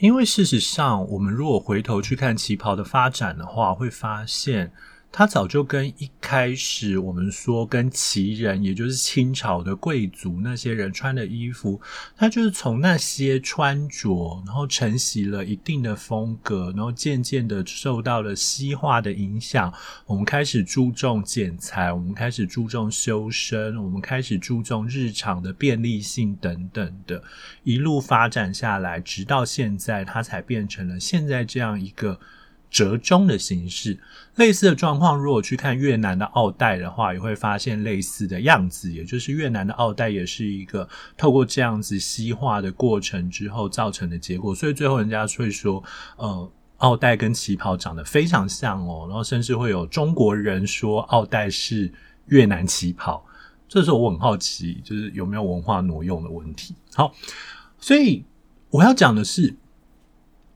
[0.01, 4.73] 因为事实上，我们如果回头去看旗袍的发展的话，会发现。
[5.12, 11.81] 他早就跟一开始我们说跟旗人，也就是清朝的贵族那些人穿的衣服，
[12.16, 19.73] 他就是从那些穿着，然后承袭了一定的风格，然后渐渐的受到了西化的影响。
[20.07, 27.20] 我们开始注重剪裁，我们开始注重修身，我们开始注重日常的便利性等等的，
[27.64, 32.20] 一路发展下来，直到现在，它才变成了现在这样一个。
[32.71, 33.99] 折中的形式，
[34.37, 38.93] 类似的状况，如果去看越南的奥黛的话，也会发现类似的样子。
[38.93, 44.55] 也就是越南的奥黛也是一个透过这样子西化的过程之后造成的结果。
[44.55, 45.83] 所以最后人家会说，
[46.17, 51.93] 呃，奥黛跟旗袍长得非常像哦，然后甚至会有中国人说奥黛是
[52.27, 53.25] 越南旗袍。
[53.69, 56.77] 这时候我很好奇，就是有没有文化挪用的问题？
[56.95, 57.13] 好，
[57.81, 58.25] 所以
[58.71, 59.57] 我要讲的是。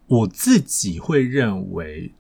[0.07, 2.13] 我自己会认为，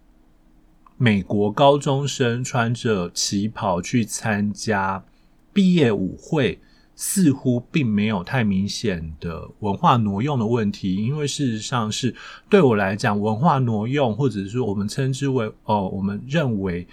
[0.96, 5.04] 美国高中生穿着旗袍去参加
[5.52, 6.58] 毕业舞会，
[6.96, 10.94] 似乎并没有太明显的文化挪用的问题。
[10.94, 12.14] 因为事实上是
[12.48, 16.88] 对我来讲，文化挪用，或者是说我们称之为哦，我们认为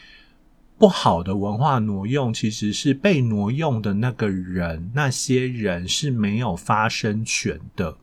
[0.78, 7.96] 不好的文化挪用，其实是被挪用的那个人，那些人是没有发声权的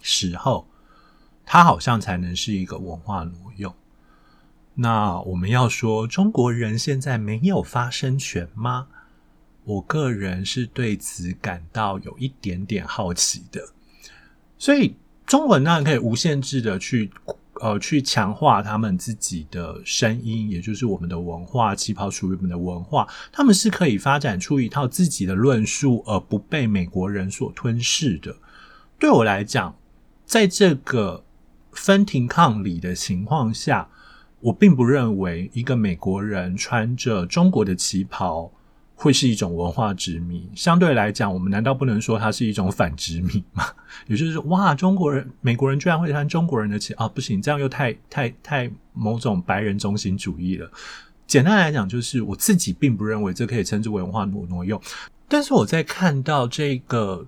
[0.00, 0.69] 时候。
[1.52, 3.74] 它好像才能是一个文化挪用。
[4.72, 8.86] 那我们要说中国人现在没有发声权吗？
[9.64, 13.60] 我个人是对此感到有一点点好奇的。
[14.58, 14.94] 所以
[15.26, 17.10] 中文当然可以无限制的去
[17.54, 28.36] 呃去强化他们自己的声音，也就是我们的文化，旗袍属于我们的文化，他们是可以发展出一套自己的论述，而不被美国人所吞噬的。
[29.00, 29.74] 对我来讲，
[30.24, 31.24] 在这个。
[31.72, 33.88] 分庭抗礼的情况下，
[34.40, 38.50] 我并不认为一个美国人穿着中国的旗袍
[38.94, 40.48] 会是一种文化殖民。
[40.54, 43.64] 相对来讲，我们难道不能说它是一种反殖民吗？
[44.08, 47.06] 也就是说，哇，中国人、美国人居然会穿中国人的旗啊？
[47.08, 50.70] 不行，这样又太太太某种白人中心主义了。
[51.26, 54.80] 简单来讲，就是我自己并不认为这可以称之为文化挪挪用。
[55.28, 57.26] 但是我在看到这个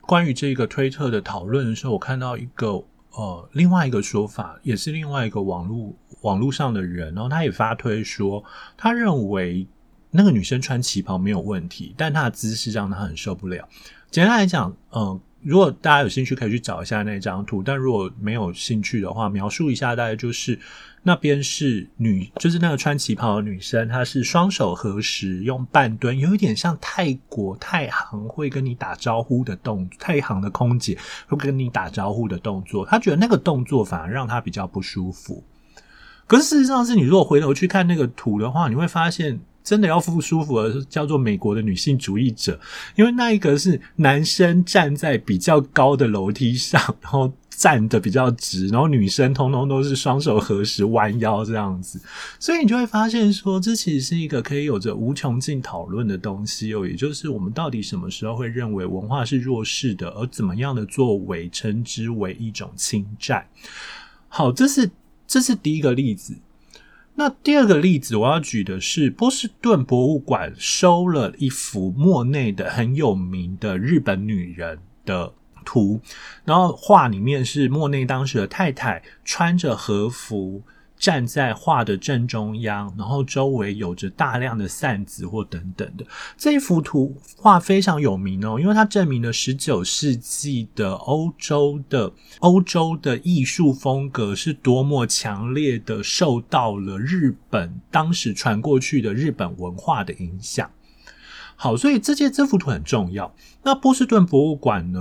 [0.00, 2.82] 关于这个推特的讨论的时候，我看到一个。
[3.16, 8.44] 呃，另外一个说法也是另外一个网络网络上的人，然后他也发推说，
[8.76, 9.66] 他认为
[10.10, 13.66] 那个女生穿旗袍没有问题，但她的姿势让他很受不了。
[14.10, 17.62] 简单来讲，呃，如果大家有兴趣，可以去找一下那张图。
[17.62, 20.58] 但如果没有兴趣的话，描述一下，大概就是
[21.02, 32.84] 那边是女，就是那个穿旗袍的女生，她是双手合十，用半蹲，有一点像泰国太行会跟你打招呼的动作，太行的空姐会跟你打招呼的动作。
[32.84, 35.44] 她觉得那个动作反而让她比较不舒服。
[36.26, 39.40] 可是事实上是，你如果回头去看那个图的话，你会发现。
[39.66, 42.58] 真的要不舒服的叫做美国的女性主义者，
[42.94, 52.00] 因为那一个是男生站在比较高的楼梯上，然后站得比较直，然后女生通通都是双手合十弯腰这样子，
[52.38, 63.44] 所以你就会发现说，这其实是一个可以有着无穷尽讨论的东西哦，也就是我们到底什么时候会认为文化是弱势的，而怎么样的作为称之为一种侵占？
[64.28, 64.88] 好，这是
[65.26, 66.36] 这是第一个例子。
[67.18, 75.32] 那第二个例子，我要举的是波士顿博物馆收了一幅莫内的很有名的日本女人的
[75.64, 76.00] 图，
[76.44, 80.62] 然后画里面是莫内当时的太太穿着和服。
[80.98, 86.04] 站在画的正中央，然后周围有着大量的扇子或等等的。
[86.36, 100.70] 这幅图画非常有名哦，因为它证明了十九世纪的欧洲的欧洲的艺术风格是多么强烈的受到了日本当时传过去的日本文化的影响。
[101.56, 103.34] 好，所以这件这幅图很重要。
[103.62, 105.00] 那波士顿博物馆呢？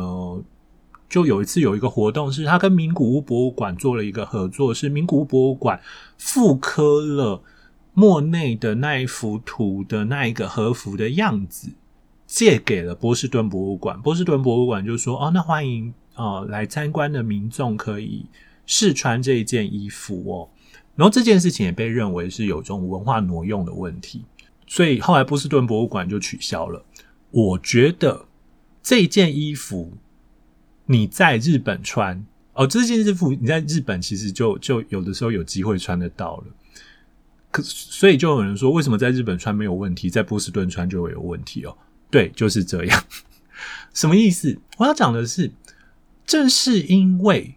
[1.07, 5.79] 就有一次有一个活动，是他跟名古屋博物馆做了一个合作，是名古屋博物馆
[6.17, 7.41] 复刻了
[7.93, 11.69] 莫内的那一幅图的那一个和服的样子，
[12.25, 14.01] 借给了波士顿博物馆。
[14.01, 18.25] 波士顿博物馆就说：“哦，那欢迎啊、呃、来参观的民众可以
[18.65, 20.49] 试穿这一件衣服哦。”
[20.95, 24.23] 然后这件事情也被认为是有这种文化挪用的问题，
[24.65, 26.83] 所以后来波士顿博物馆就取消了。
[27.31, 28.25] 我觉得
[28.81, 29.93] 这件衣服。
[30.85, 36.45] 你在日本穿哦，这件衣服你在日本其实就就有的时候有机会穿得到了，
[37.51, 41.77] 可所以就有人说，为什么在日本穿没有问题，在波士顿穿就会有问题哦？
[42.09, 43.03] 对，就是这样。
[43.93, 44.57] 什么意思？
[44.77, 45.51] 我要讲的是，
[46.25, 47.55] 正是因为。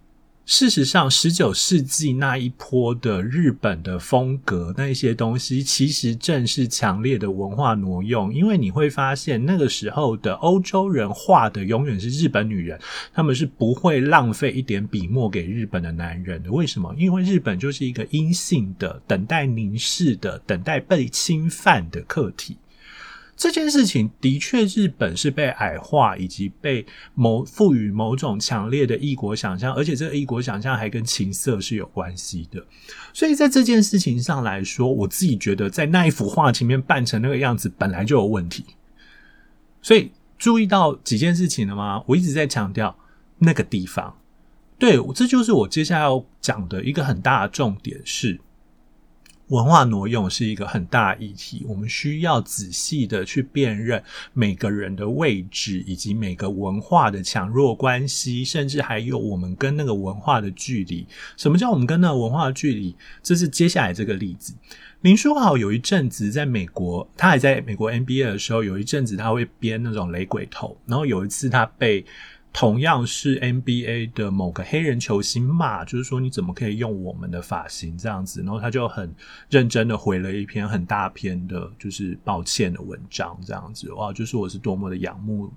[0.50, 8.32] 事实上，十九世纪那一波的日本的风格，那一些东西，其实正是强烈的文化挪用。
[8.32, 12.80] 因为你会发现，那个时候的欧洲人画的永远是日本女人，
[13.12, 16.50] 他们是不会浪费一点笔墨给日本的男人的。
[16.50, 16.94] 为什么？
[16.96, 22.56] 因为日本就是一个阴性的、等待凝视的、等待被侵犯的客体。
[23.38, 32.60] 这件事情的确，日本是被矮化，以及被某赋予某种强烈的异国想象，而且这个异国想象还跟情色是有关系的。
[33.14, 38.64] 所以在这件事情上来说，我自己觉得在那一幅画前面扮成那个样子本来就有问题。
[39.80, 42.02] 所以注意到几件事情了吗？
[42.08, 42.98] 我一直在强调
[43.38, 44.18] 那个地方，
[44.80, 48.40] 对，这就是我接下来要讲的一个很大的重点是。
[49.48, 61.06] 文化挪用是一个很大的议题，我们需要仔细的去辨认每个人的位置，以及每个文化的强弱关系，甚至还有我们跟那个文化的距离。
[61.36, 62.94] 什么叫我们跟那个文化的距离？
[63.22, 64.54] 这是接下来这个例子。
[65.00, 72.04] 林书豪有一阵子在美国，他还在美国 NBA 的时候，有一阵子他会编那种雷鬼头，然后有一次他被。
[72.52, 78.42] 同样是 NBA 的某个黑人球星骂，就是说你怎么可以用我们的发型这样子？
[78.42, 79.14] 然后他就很
[79.48, 83.92] 认真的回了一篇很大篇的，就是抱歉的文章这样子。
[83.92, 85.52] 哇，就是我是多么的仰慕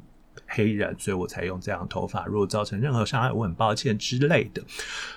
[0.47, 2.25] 黑人，所以我才用这样的头发。
[2.25, 4.62] 如果造成任何伤害，我很抱歉之类的。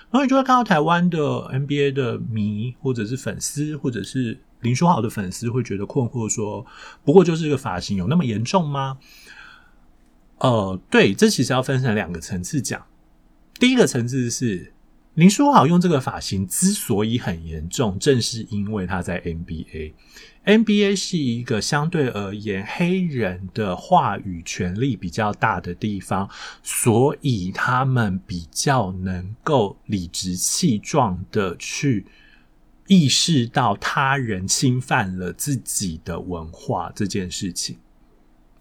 [0.09, 6.65] 然后你就会看到台湾的 NBA 的迷，或者是粉丝，或者是林书豪的粉丝，会觉得困惑说：
[7.03, 8.97] 不过就是这个发型有那么严重吗？
[10.39, 12.85] 呃，对，这其实要分成两个层次讲。
[13.57, 14.73] 第一个层次是
[15.13, 19.93] 林书豪用这个发型之所以很严重，正是因为他在 NBA。
[20.45, 26.29] NBA 是一个相对而言黑人的话语权力比较大的地方，
[26.61, 32.05] 所以他们比较能够理直气壮的去
[32.87, 37.77] 意识到他人侵犯了自己的文化这件事情。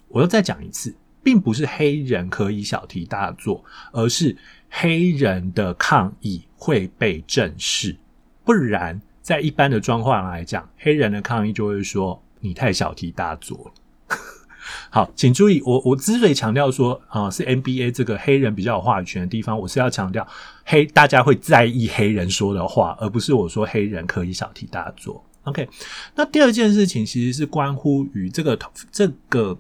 [0.09, 0.95] 我要再讲一次。
[1.25, 4.37] 并不是黑人可以小题大做，而是
[4.69, 7.97] 黑人的抗议会被正视。
[8.45, 14.17] 不然，在一般的状况来讲，黑人的抗议就会说你太小题大做了。
[14.91, 20.27] 好，请注意，我我之所以强调说啊、是 NBA 这个黑人比较有话语权的地方，我是要强调
[20.65, 25.25] 黑大家会在意黑人说的话，而不是我说黑人可以小题大做。
[25.45, 25.67] OK，
[26.15, 28.59] 那第二件事情其实是关乎于这个
[28.93, 29.59] 这个。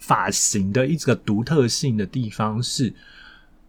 [0.00, 2.92] 发型的一个独特性的地方是，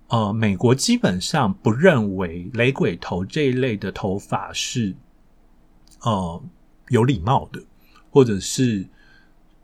[0.08, 4.96] 呃，美国基本上不认为雷鬼头这一类的头发是，
[6.00, 6.44] 呃，
[6.90, 7.62] 有礼貌的，
[8.10, 8.84] 或者是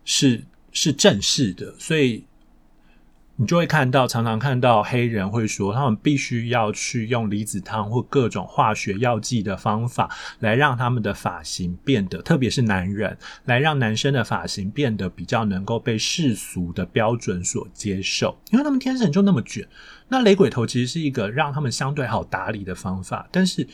[0.05, 2.23] 是是正式的，所以。
[3.39, 10.09] 你就会看到，常常看到黑人会说，他们必须要去用离子烫或各种化学药剂的方法，
[10.39, 13.15] 来让他们的发型变得，特别是男人，
[13.45, 19.67] 来让男生的发型变得比较能够被世俗的标准所接受，因为他们天生就那么卷。
[20.09, 23.67] 那雷鬼头其实是一个让他们相对好打理的方法，但是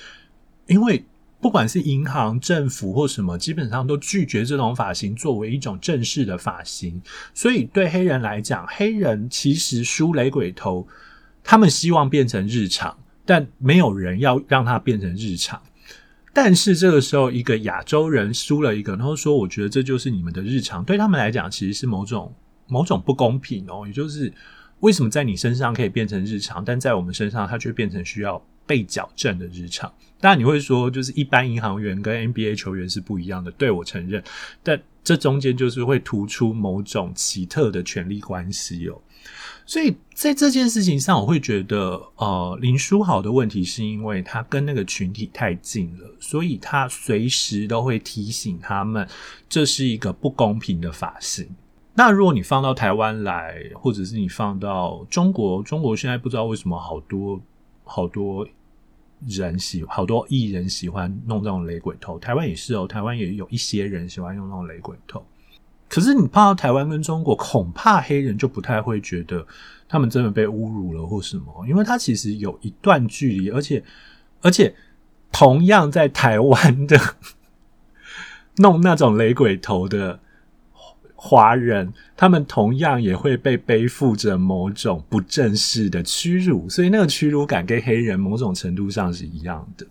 [0.68, 1.06] 因为。
[1.44, 7.02] 不管是银行、政府或什么，基本上都拒绝这种发型作为一种正式的发型。
[7.34, 10.88] 所以对黑人来讲，黑人其实梳雷鬼头，
[11.44, 15.62] 他们希望变成日常，但没有人要让它变成日常。
[16.32, 22.34] 但是这个时候，一个亚洲人梳了一个，然后说：“我觉得这就是你们的日常。”对他们来讲，其实是某种
[22.68, 23.84] 某种不公平哦。
[23.86, 24.32] 也就是
[24.80, 33.52] 为什么在你身上可以变成日常，但在我们身上，它却变成需要被矫正的日常，当然你会说，就是一般银行员跟 NBA 球员是不一样的。
[33.52, 34.24] 对，我承认，
[34.64, 39.02] 但这中间就是会突出某种奇特的权力关系哦。
[39.66, 49.06] 所以在这件事情上，我会觉得，呃，林书豪的问题是因为他跟那个群体太近了，所以他随时都会提醒他们，
[49.50, 51.46] 这是一个不公平的发型。
[51.96, 57.42] 那如果你放到台湾来，或者是你放到中国，中国现在不知道为什么好多。
[57.86, 58.48] 好多
[59.28, 62.18] 人喜，好多艺人喜欢弄这种雷鬼头。
[62.20, 65.26] 台湾也是哦，台湾也有一些人喜欢用那种雷鬼头。
[65.90, 69.46] 可是你碰到台湾跟中国，恐怕黑人就不太会觉得
[69.88, 73.84] 他们真的被侮辱了或什么，因为他其实有一段距离，而且
[74.42, 74.76] 而且
[75.32, 77.00] 同样在台湾的
[78.58, 80.20] 弄那种雷鬼头的。
[81.26, 89.88] 华人，他们同样也会被背负着某种不正式的屈辱，所以那个屈辱感跟黑人某种程度上是一样的。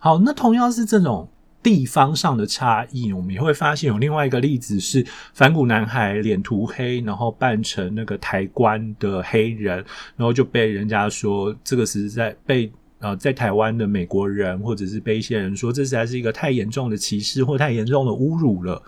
[0.00, 1.28] 好，那同样是这种
[1.62, 9.76] 地方上的差异，我们也会发现有另外一个例子是反骨男孩脸涂黑，然后扮成那个抬棺的黑人，
[10.16, 18.82] 然后就被人家说这个是在被呃在台湾的美国人或者是被一些人说这实在是一个太严重的歧视或太严重的侮辱了。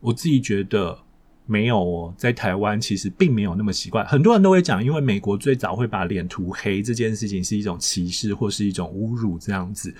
[0.00, 0.98] 我自己觉得
[1.46, 4.06] 没有哦，在台湾其实并没有那么习惯。
[4.06, 9.94] 很多人都会讲，因为美国最早会把脸涂黑这件事情是一种歧视或是一种侮辱这样子。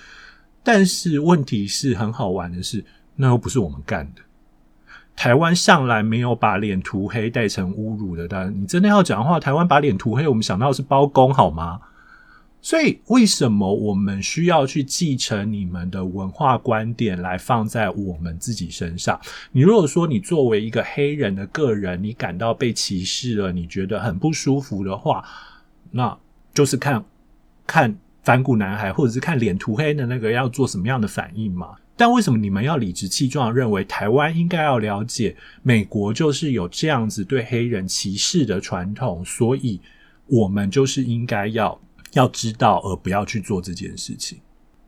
[0.63, 2.83] 但是问题是很好玩的是，
[3.15, 4.21] 那又不是我们干的。
[5.15, 8.27] 台湾向来没有把脸涂黑带成侮辱的。
[8.27, 11.79] 但你真的要讲的话，台湾把脸涂黑，我们想到是包公好吗？
[12.61, 19.17] 所以，为什么我们需要去继承你们的文化观点来放在我们自己身上？
[19.53, 25.23] 你如果说你作为一个黑人的个人，你感到被歧视了，你觉得很不舒服的话，
[25.89, 26.15] 那
[26.53, 27.03] 就是看
[27.65, 31.77] 看反骨男孩，或者是看脸涂黑的那个要做什么样的反应嘛？
[31.95, 35.33] 但为什么你们要理直气壮认为台湾应该要了解
[35.63, 39.79] 美国就是有这样子对黑人歧视的传统，所以
[40.27, 41.79] 我们就是应该要。
[42.13, 44.39] 要知道，而不要去做这件事情。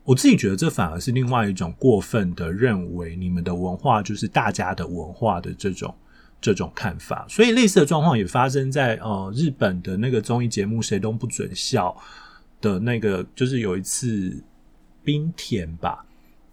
[0.03, 5.93] 我自己觉得，这反而是另外一种过分的认为你们的文化就是大家的文化的这种
[6.41, 7.23] 这种看法。
[7.29, 11.95] 所以，类似的状况也发生在呃日本的那个综艺节目《谁都不准笑》
[12.63, 14.43] 的那个，就是有一次
[15.03, 16.03] 冰田吧，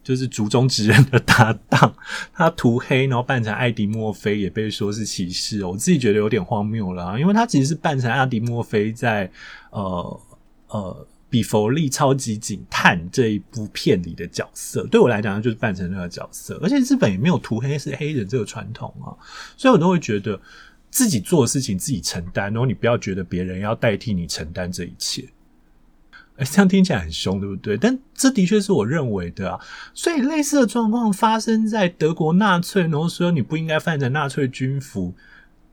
[0.05, 1.95] 就是竹中直人的搭档，
[2.35, 5.65] 他涂黑然后扮成艾迪墨菲，也被说是歧视。
[5.65, 9.29] 我自己觉得有点荒谬了啊，因为他其实是扮成艾迪墨菲在
[9.71, 10.21] 呃。
[10.69, 19.13] 呃，比佛利超级警探这一部片里的角色，对我来讲就是扮成那个角色，而且日本也没有涂黑是黑人这个传统啊，
[19.57, 20.41] 所以我都会觉得
[20.91, 25.29] 自己做的事情自己承担，然后你不要觉得别人要代替你承担这一切。
[26.37, 27.77] 哎，这样听起来很凶，对不对？
[27.77, 29.61] 但这的确是我认为的啊。
[29.93, 35.15] 所以类似的状况发生在德国纳粹，然后说你不应该扮成纳粹军服。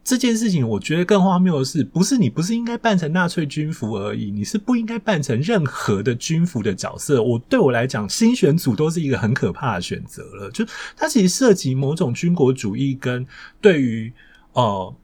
[0.05, 7.23] 这件事情，我觉得更荒谬的是，不是你不是应该扮成纳粹军服而已，你是不应该扮成任何的军服的角色。
[7.23, 10.51] 我对我来讲，新选组都是一个很可怕的选择了。
[10.51, 10.63] 就
[10.95, 13.25] 它其实涉及某种军国主义跟
[13.59, 14.13] 对于
[14.53, 14.95] 呃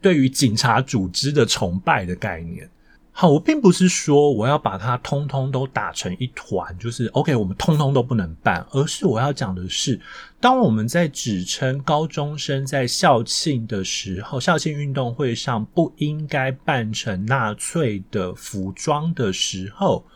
[0.00, 2.68] 对于警察组织的崇拜的概念。
[3.12, 10.00] 好，我并不是说我要把它通通都打成一团，就是 OK，我们通通都不能办，而是我要讲的是，
[10.40, 20.06] 当我们在指称高中生在校庆的时候，校庆运动会上不应该扮成纳粹的服装的时候，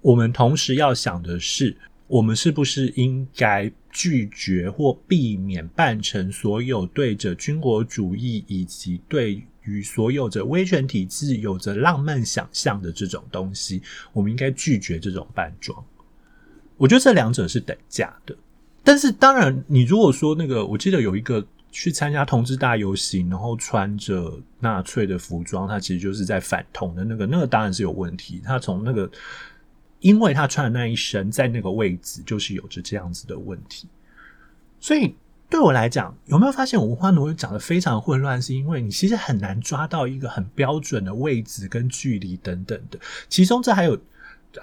[0.00, 1.76] 我们同时要想的是，
[2.08, 15.84] 我们是不是应该拒绝或避免扮成所有对着军国主义以及对与所有着威权体制有着浪漫想象的这种东西，我们应该拒绝这种扮装。
[16.76, 18.34] 我觉得这两者是等价的。
[18.82, 28.40] 但是当然，你如果说那个，我记得有一个去参加同志大游行，然后穿着纳粹的服装，他其实就是在反同的那个，那个当然是有问题。
[28.44, 29.10] 他从那个。
[30.00, 33.88] 因为他穿的那一身在那个位置，就是有着这样子的问题，
[34.78, 35.12] 所以
[35.50, 38.40] 对我来讲，有没有发现文化挪用讲得非常混乱？
[38.40, 43.98] 是因为你其实很难抓到一个很标准的位置跟距离等等的，其中这还有。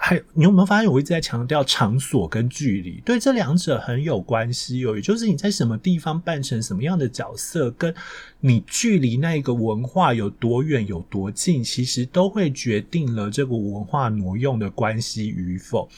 [0.00, 4.96] 还有，你有没有发现我一直在强调场所跟距离，对这两者很有关系哦。
[4.96, 7.94] 也就是你在什么地方扮成什么样的角色，跟
[8.40, 15.88] 你距离那个文化有多远有多近，其实都会决定了这个文化挪用的关系与否。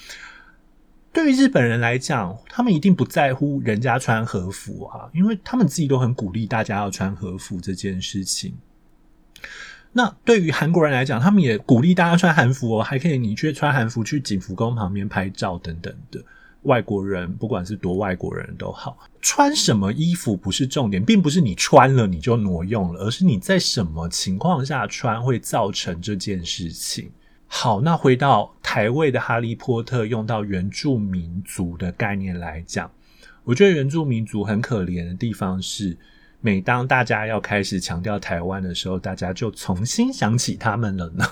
[1.13, 8.55] 对于日本人来讲，他们一定不在乎人家穿和服啊，因为他们自己都很鼓励大家要穿和服这件事情。
[9.93, 16.23] 那对于韩国人来讲，他们也鼓励大家穿韩服哦，还可以你去穿韩服去景福宫旁边拍照等等的。
[16.63, 27.11] 外国人不管是多外国人都好，穿什么衣服不是重点，并不是你穿了你就挪用了，而是你在什么情况下穿会造成这件事情。
[27.49, 32.89] 好，那回到台味的哈利波特，用到原住民族的概念来讲，
[33.43, 35.99] 我觉得原住民族很可怜的地方是。
[36.41, 41.27] 每当大家要开始强调台湾的时候，大家就重新想起他们了呢。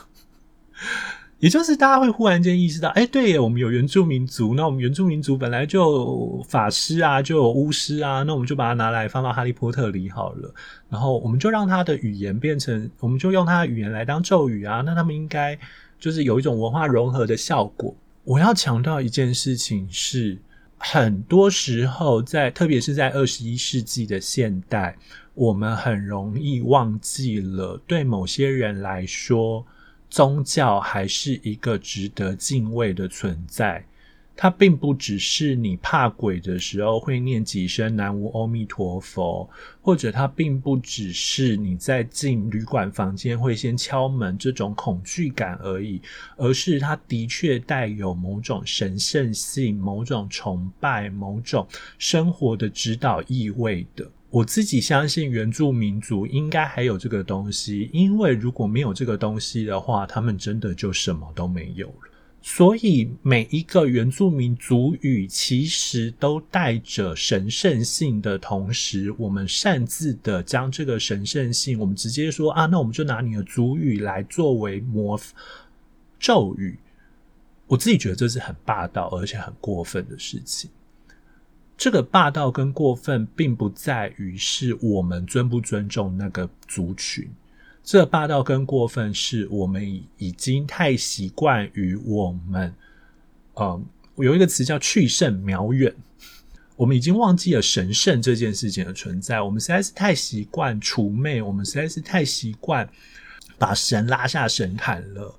[1.38, 10.52] 也就是大家会忽然间意识到，哎、对耶，我们有原住民族，那我们原住民族本来就法师啊，就有巫师啊，那我们就把它拿来放到哈利波特里好了。
[10.88, 14.82] 然后我们就让他的语言变成，我们就用他的语言来当咒语啊。
[14.84, 15.56] 那他们应该
[15.98, 17.94] 就是有一种文化融合的效果。
[18.24, 20.38] 我要强调一件事情是。
[20.78, 24.94] 很多时候在，特别是在二十一世纪的现代，
[25.32, 29.66] 我们很容易忘记了，对某些人来说，
[30.10, 33.86] 宗教还是一个值得敬畏的存在。
[34.36, 39.48] 它并不只是你怕鬼的时候会念几声南无阿弥陀佛，
[39.80, 46.02] 或者它并不只是你在进旅馆房间会先敲门这种恐惧感而已，
[46.36, 51.66] 而是它的确带有某种神圣性、某种崇拜、某种
[51.98, 54.06] 生活的指导意味的。
[54.28, 62.12] 我自己相信原住民族应该还有这个东西，因为如果没有这个东西的话，他们真的就什么都没有了。
[62.48, 75.20] 所以每一个原住民族语其实都带着神圣性的同时，我们擅自的将这个神圣性，我们直接说啊，那我们就拿你的族语来作为魔
[76.20, 76.78] 咒语。
[77.66, 80.70] 我自己觉得这是很霸道而且很过分的事情。
[81.76, 87.28] 这个霸道跟过分，并不在于是我们尊不尊重那个族群。
[87.86, 92.74] 这霸道跟过分是我们已已经太习惯于我们，
[93.54, 93.80] 呃，
[94.16, 95.94] 有一个词叫去圣渺远，
[96.74, 99.40] 我们已经忘记了神圣这件事情的存在。
[99.40, 102.88] 我们实在是太习惯除魅，我们实在是太习惯
[103.56, 105.38] 把神拉下神坛了。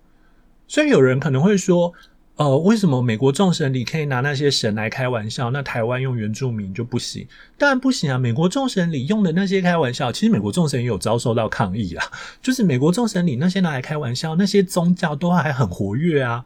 [0.70, 1.94] 所以有人可能会说。
[2.38, 7.28] 呃，为什么美国众神里可以拿那些神来开玩笑，那台湾用原住民就不行？
[7.58, 8.18] 当然不行啊！
[8.18, 12.06] 美国众神里用的那些开玩笑，其实美国众神也有遭受到抗议啊。
[12.40, 16.46] 就是美国众神里那些拿来开玩笑，那些宗教都还很活跃啊。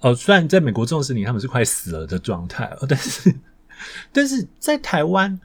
[0.00, 3.34] 呃，虽然在美国众神里他们是快死了的状态，但是，
[4.12, 5.38] 但是在台湾。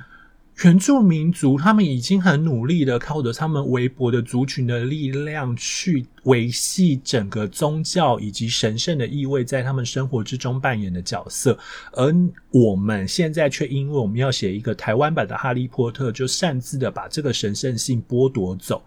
[0.64, 11.58] 原住民族，他们已经很努力的靠着他们微薄的族群的力量，去维系整个宗教以及神圣的意味在他们生活之中扮演的角色。
[11.94, 12.14] 而
[12.52, 18.84] 我们现在却因为我们要写一个台湾版的《哈利波特》，就擅自的把这个神圣性剥夺走。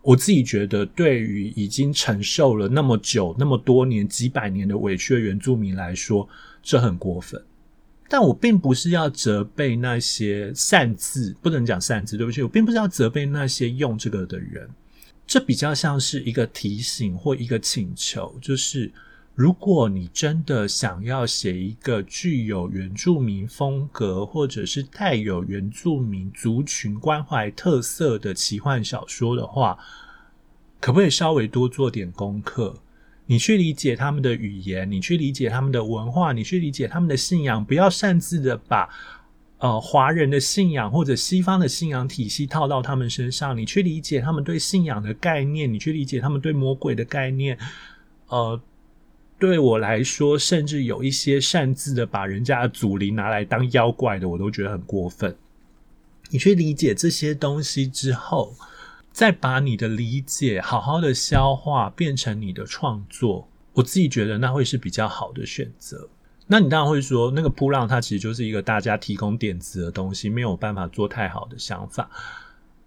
[0.00, 6.26] 我自己觉得，对于已经承受了那么久、那么多年、几百年的委屈的原住民来说，
[6.62, 7.40] 这很过分。
[8.12, 14.68] 但我并不是要责备那些擅自，不能讲擅自，对不起，我并不是要责备那些用这个的人，
[15.26, 18.92] 这比较像是一个提醒或一个请求，就是
[19.34, 29.78] 如果你真的想要写一个具有原住民风格，或者是带有原住民族群关怀特色的奇幻小说的话，
[30.78, 32.76] 可不可以稍微多做点功课？
[33.32, 38.86] 你去理解他们的语言，你去理解他们的文化，你去理解他们的信仰，不要擅自的把
[39.56, 43.56] 呃华人的信仰或者西方的信仰体系套到他们身上。
[43.56, 47.56] 你去理解他们对信仰的概念，你去理解他们对魔鬼的概念，
[48.28, 48.60] 呃，
[49.38, 55.34] 对我来说，甚至有一些擅自的把人家的祖灵拿来当妖怪的，我都觉得很过分。
[56.28, 58.54] 你去理解这些东西之后，
[59.12, 66.08] 再把你的理解好好的消化，变成你的创作，我自己觉得那会是比较好的选择。
[66.46, 72.10] 那你当然会说，那个波浪它其实就是一个大家提供点子的东西，没有办法做太好的想法。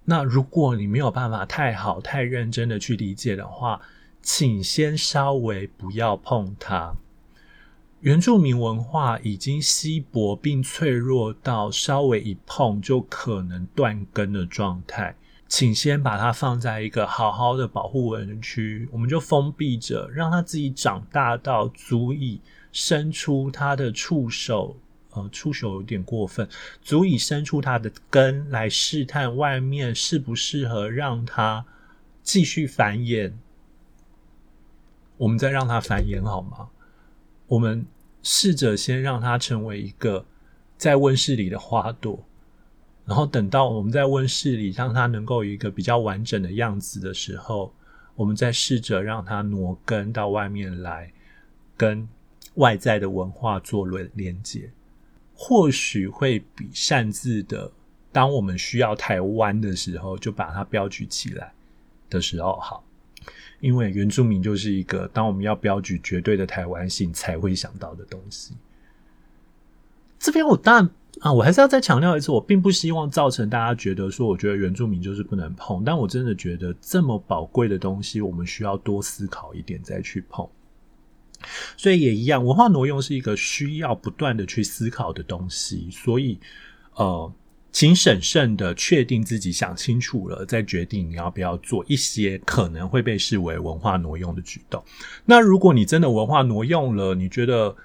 [0.03, 3.81] 那如果你没有办法太好、太认真的去理解的话，
[4.21, 6.93] 请先稍微不要碰它。
[8.01, 15.15] 原住民文化已经稀薄并脆弱到稍微一碰就可能断根的状态。
[15.47, 22.41] 请先把它放在一个好好的保护园区，我们就封闭着，让它自己长大到足以
[22.71, 24.77] 伸出它的触手。
[25.11, 26.45] 呃，触手有点过分，
[26.81, 31.65] 足以伸出它的根来试探外面适不适合让它
[32.21, 33.31] 继续繁衍。
[35.15, 36.67] 我们再让它繁衍好吗？
[37.47, 37.85] 我们
[38.23, 40.25] 试着先让它成为一个
[40.77, 42.21] 在温室里的花朵，
[43.05, 47.73] 然后等到我们在温室里让它能够一个比较完整的样子的时候，
[48.15, 51.11] 我们再试着让它挪根到外面来，
[51.77, 52.07] 跟
[52.55, 54.71] 外在的文化做连连接。
[55.35, 57.71] 或许会比擅自的，
[58.11, 61.53] 当我们需要台湾的时候，就把它标举起来
[62.09, 62.83] 的时候好，
[63.59, 68.55] 因为原住民就是一个当我们要标举绝对的台湾性才会想到的东西。
[70.17, 70.89] 这边我当然
[71.21, 80.47] 啊，我还是要再强调一次，我并不希望造成大家觉得说，我觉得原住民就是不能碰，但我真的觉得这么宝贵的东西，我们需要多思考一点再去碰。
[81.77, 85.89] 所以也一样，文化挪用是一个需要不断的去思考的东西。
[85.91, 86.39] 所以，
[86.95, 87.31] 呃，
[87.71, 94.83] 请审慎的确定自己想清楚了，再决定你要不要做一些可能会被视为文化挪用的举动。
[95.25, 97.75] 那如果你真的文化挪用了，你觉得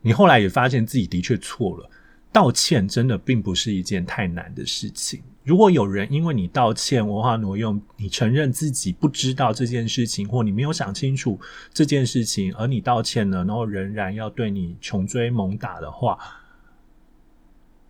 [0.00, 1.90] 你后来也发现自己的确错了，
[2.32, 5.22] 道歉真的并不是一件太难的事情。
[5.44, 11.40] 如果有人因为你道歉文化挪用，你承认自己不知道这件事情，或你没有想清楚
[11.72, 16.18] 这件事情，而你道歉了，然后仍然要对你穷追猛打的话，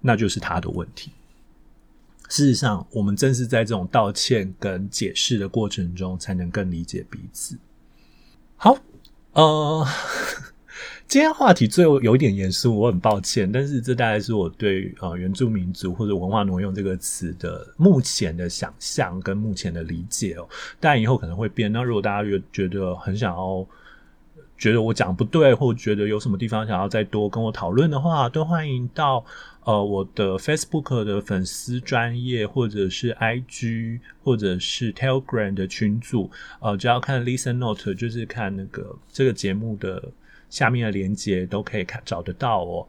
[0.01, 1.11] 那就是他的问题。
[2.29, 7.59] 事实上，我们正是在这种道歉跟解释的过程中，才能更理解彼此。
[8.57, 8.79] 好，
[9.33, 9.85] 呃。
[11.09, 20.47] 今天话题最后有一点严肃，我很抱歉，但是这大概是我对呃原住民族或者文化挪用这个词的目前的想象跟目前的理解哦，
[20.79, 21.73] 但以后可能会变。
[21.73, 23.67] 那如果大家觉得很想要，
[24.59, 29.25] 觉得我讲不对，或觉得有什么地方想要再多跟我讨论的话，都欢迎到
[29.65, 36.31] 呃我的 Facebook 的粉丝专业，或者是 IG，或者是 Telegram 的群组，
[36.61, 40.13] 呃，只要看 Listen Note，就是看那个这个节目的。
[40.51, 42.87] 下面的连接都可以看找得到哦。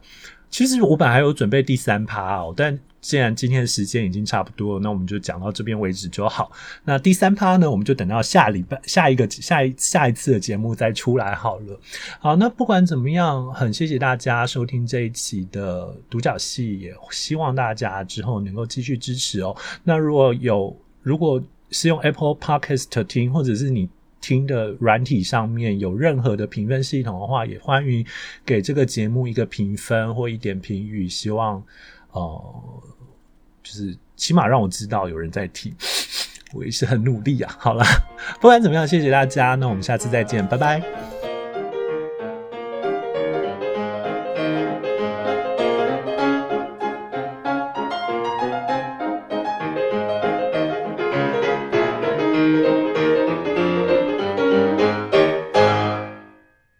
[0.50, 6.50] 其实我本来还有准备第三趴哦，但既然今天的时间已经差不多了，那我们就讲到这边为止就好。
[6.84, 11.80] 那第三趴呢，我们就等到下礼拜下一个下一下一次的节目再出来好了。
[12.18, 19.56] 好，那不管怎么样，很谢谢大家收听这一期的独角戏，也希望大家之后能够继续支持哦。
[19.84, 21.40] 那如果有如果
[21.70, 23.88] 是用 Apple Podcast 听，或者是你。
[24.20, 28.04] 听的软体上面有任何的评分系统的话，也欢迎
[28.44, 31.08] 给这个节目一个评分或一点评语。
[31.08, 31.62] 希望
[32.12, 32.54] 呃，
[33.62, 35.74] 就是起码让我知道有人在听，
[36.52, 37.56] 我也是很努力啊。
[37.58, 37.84] 好啦，
[38.40, 41.19] 不管怎么样，谢谢大家，那我们下次再见，拜拜。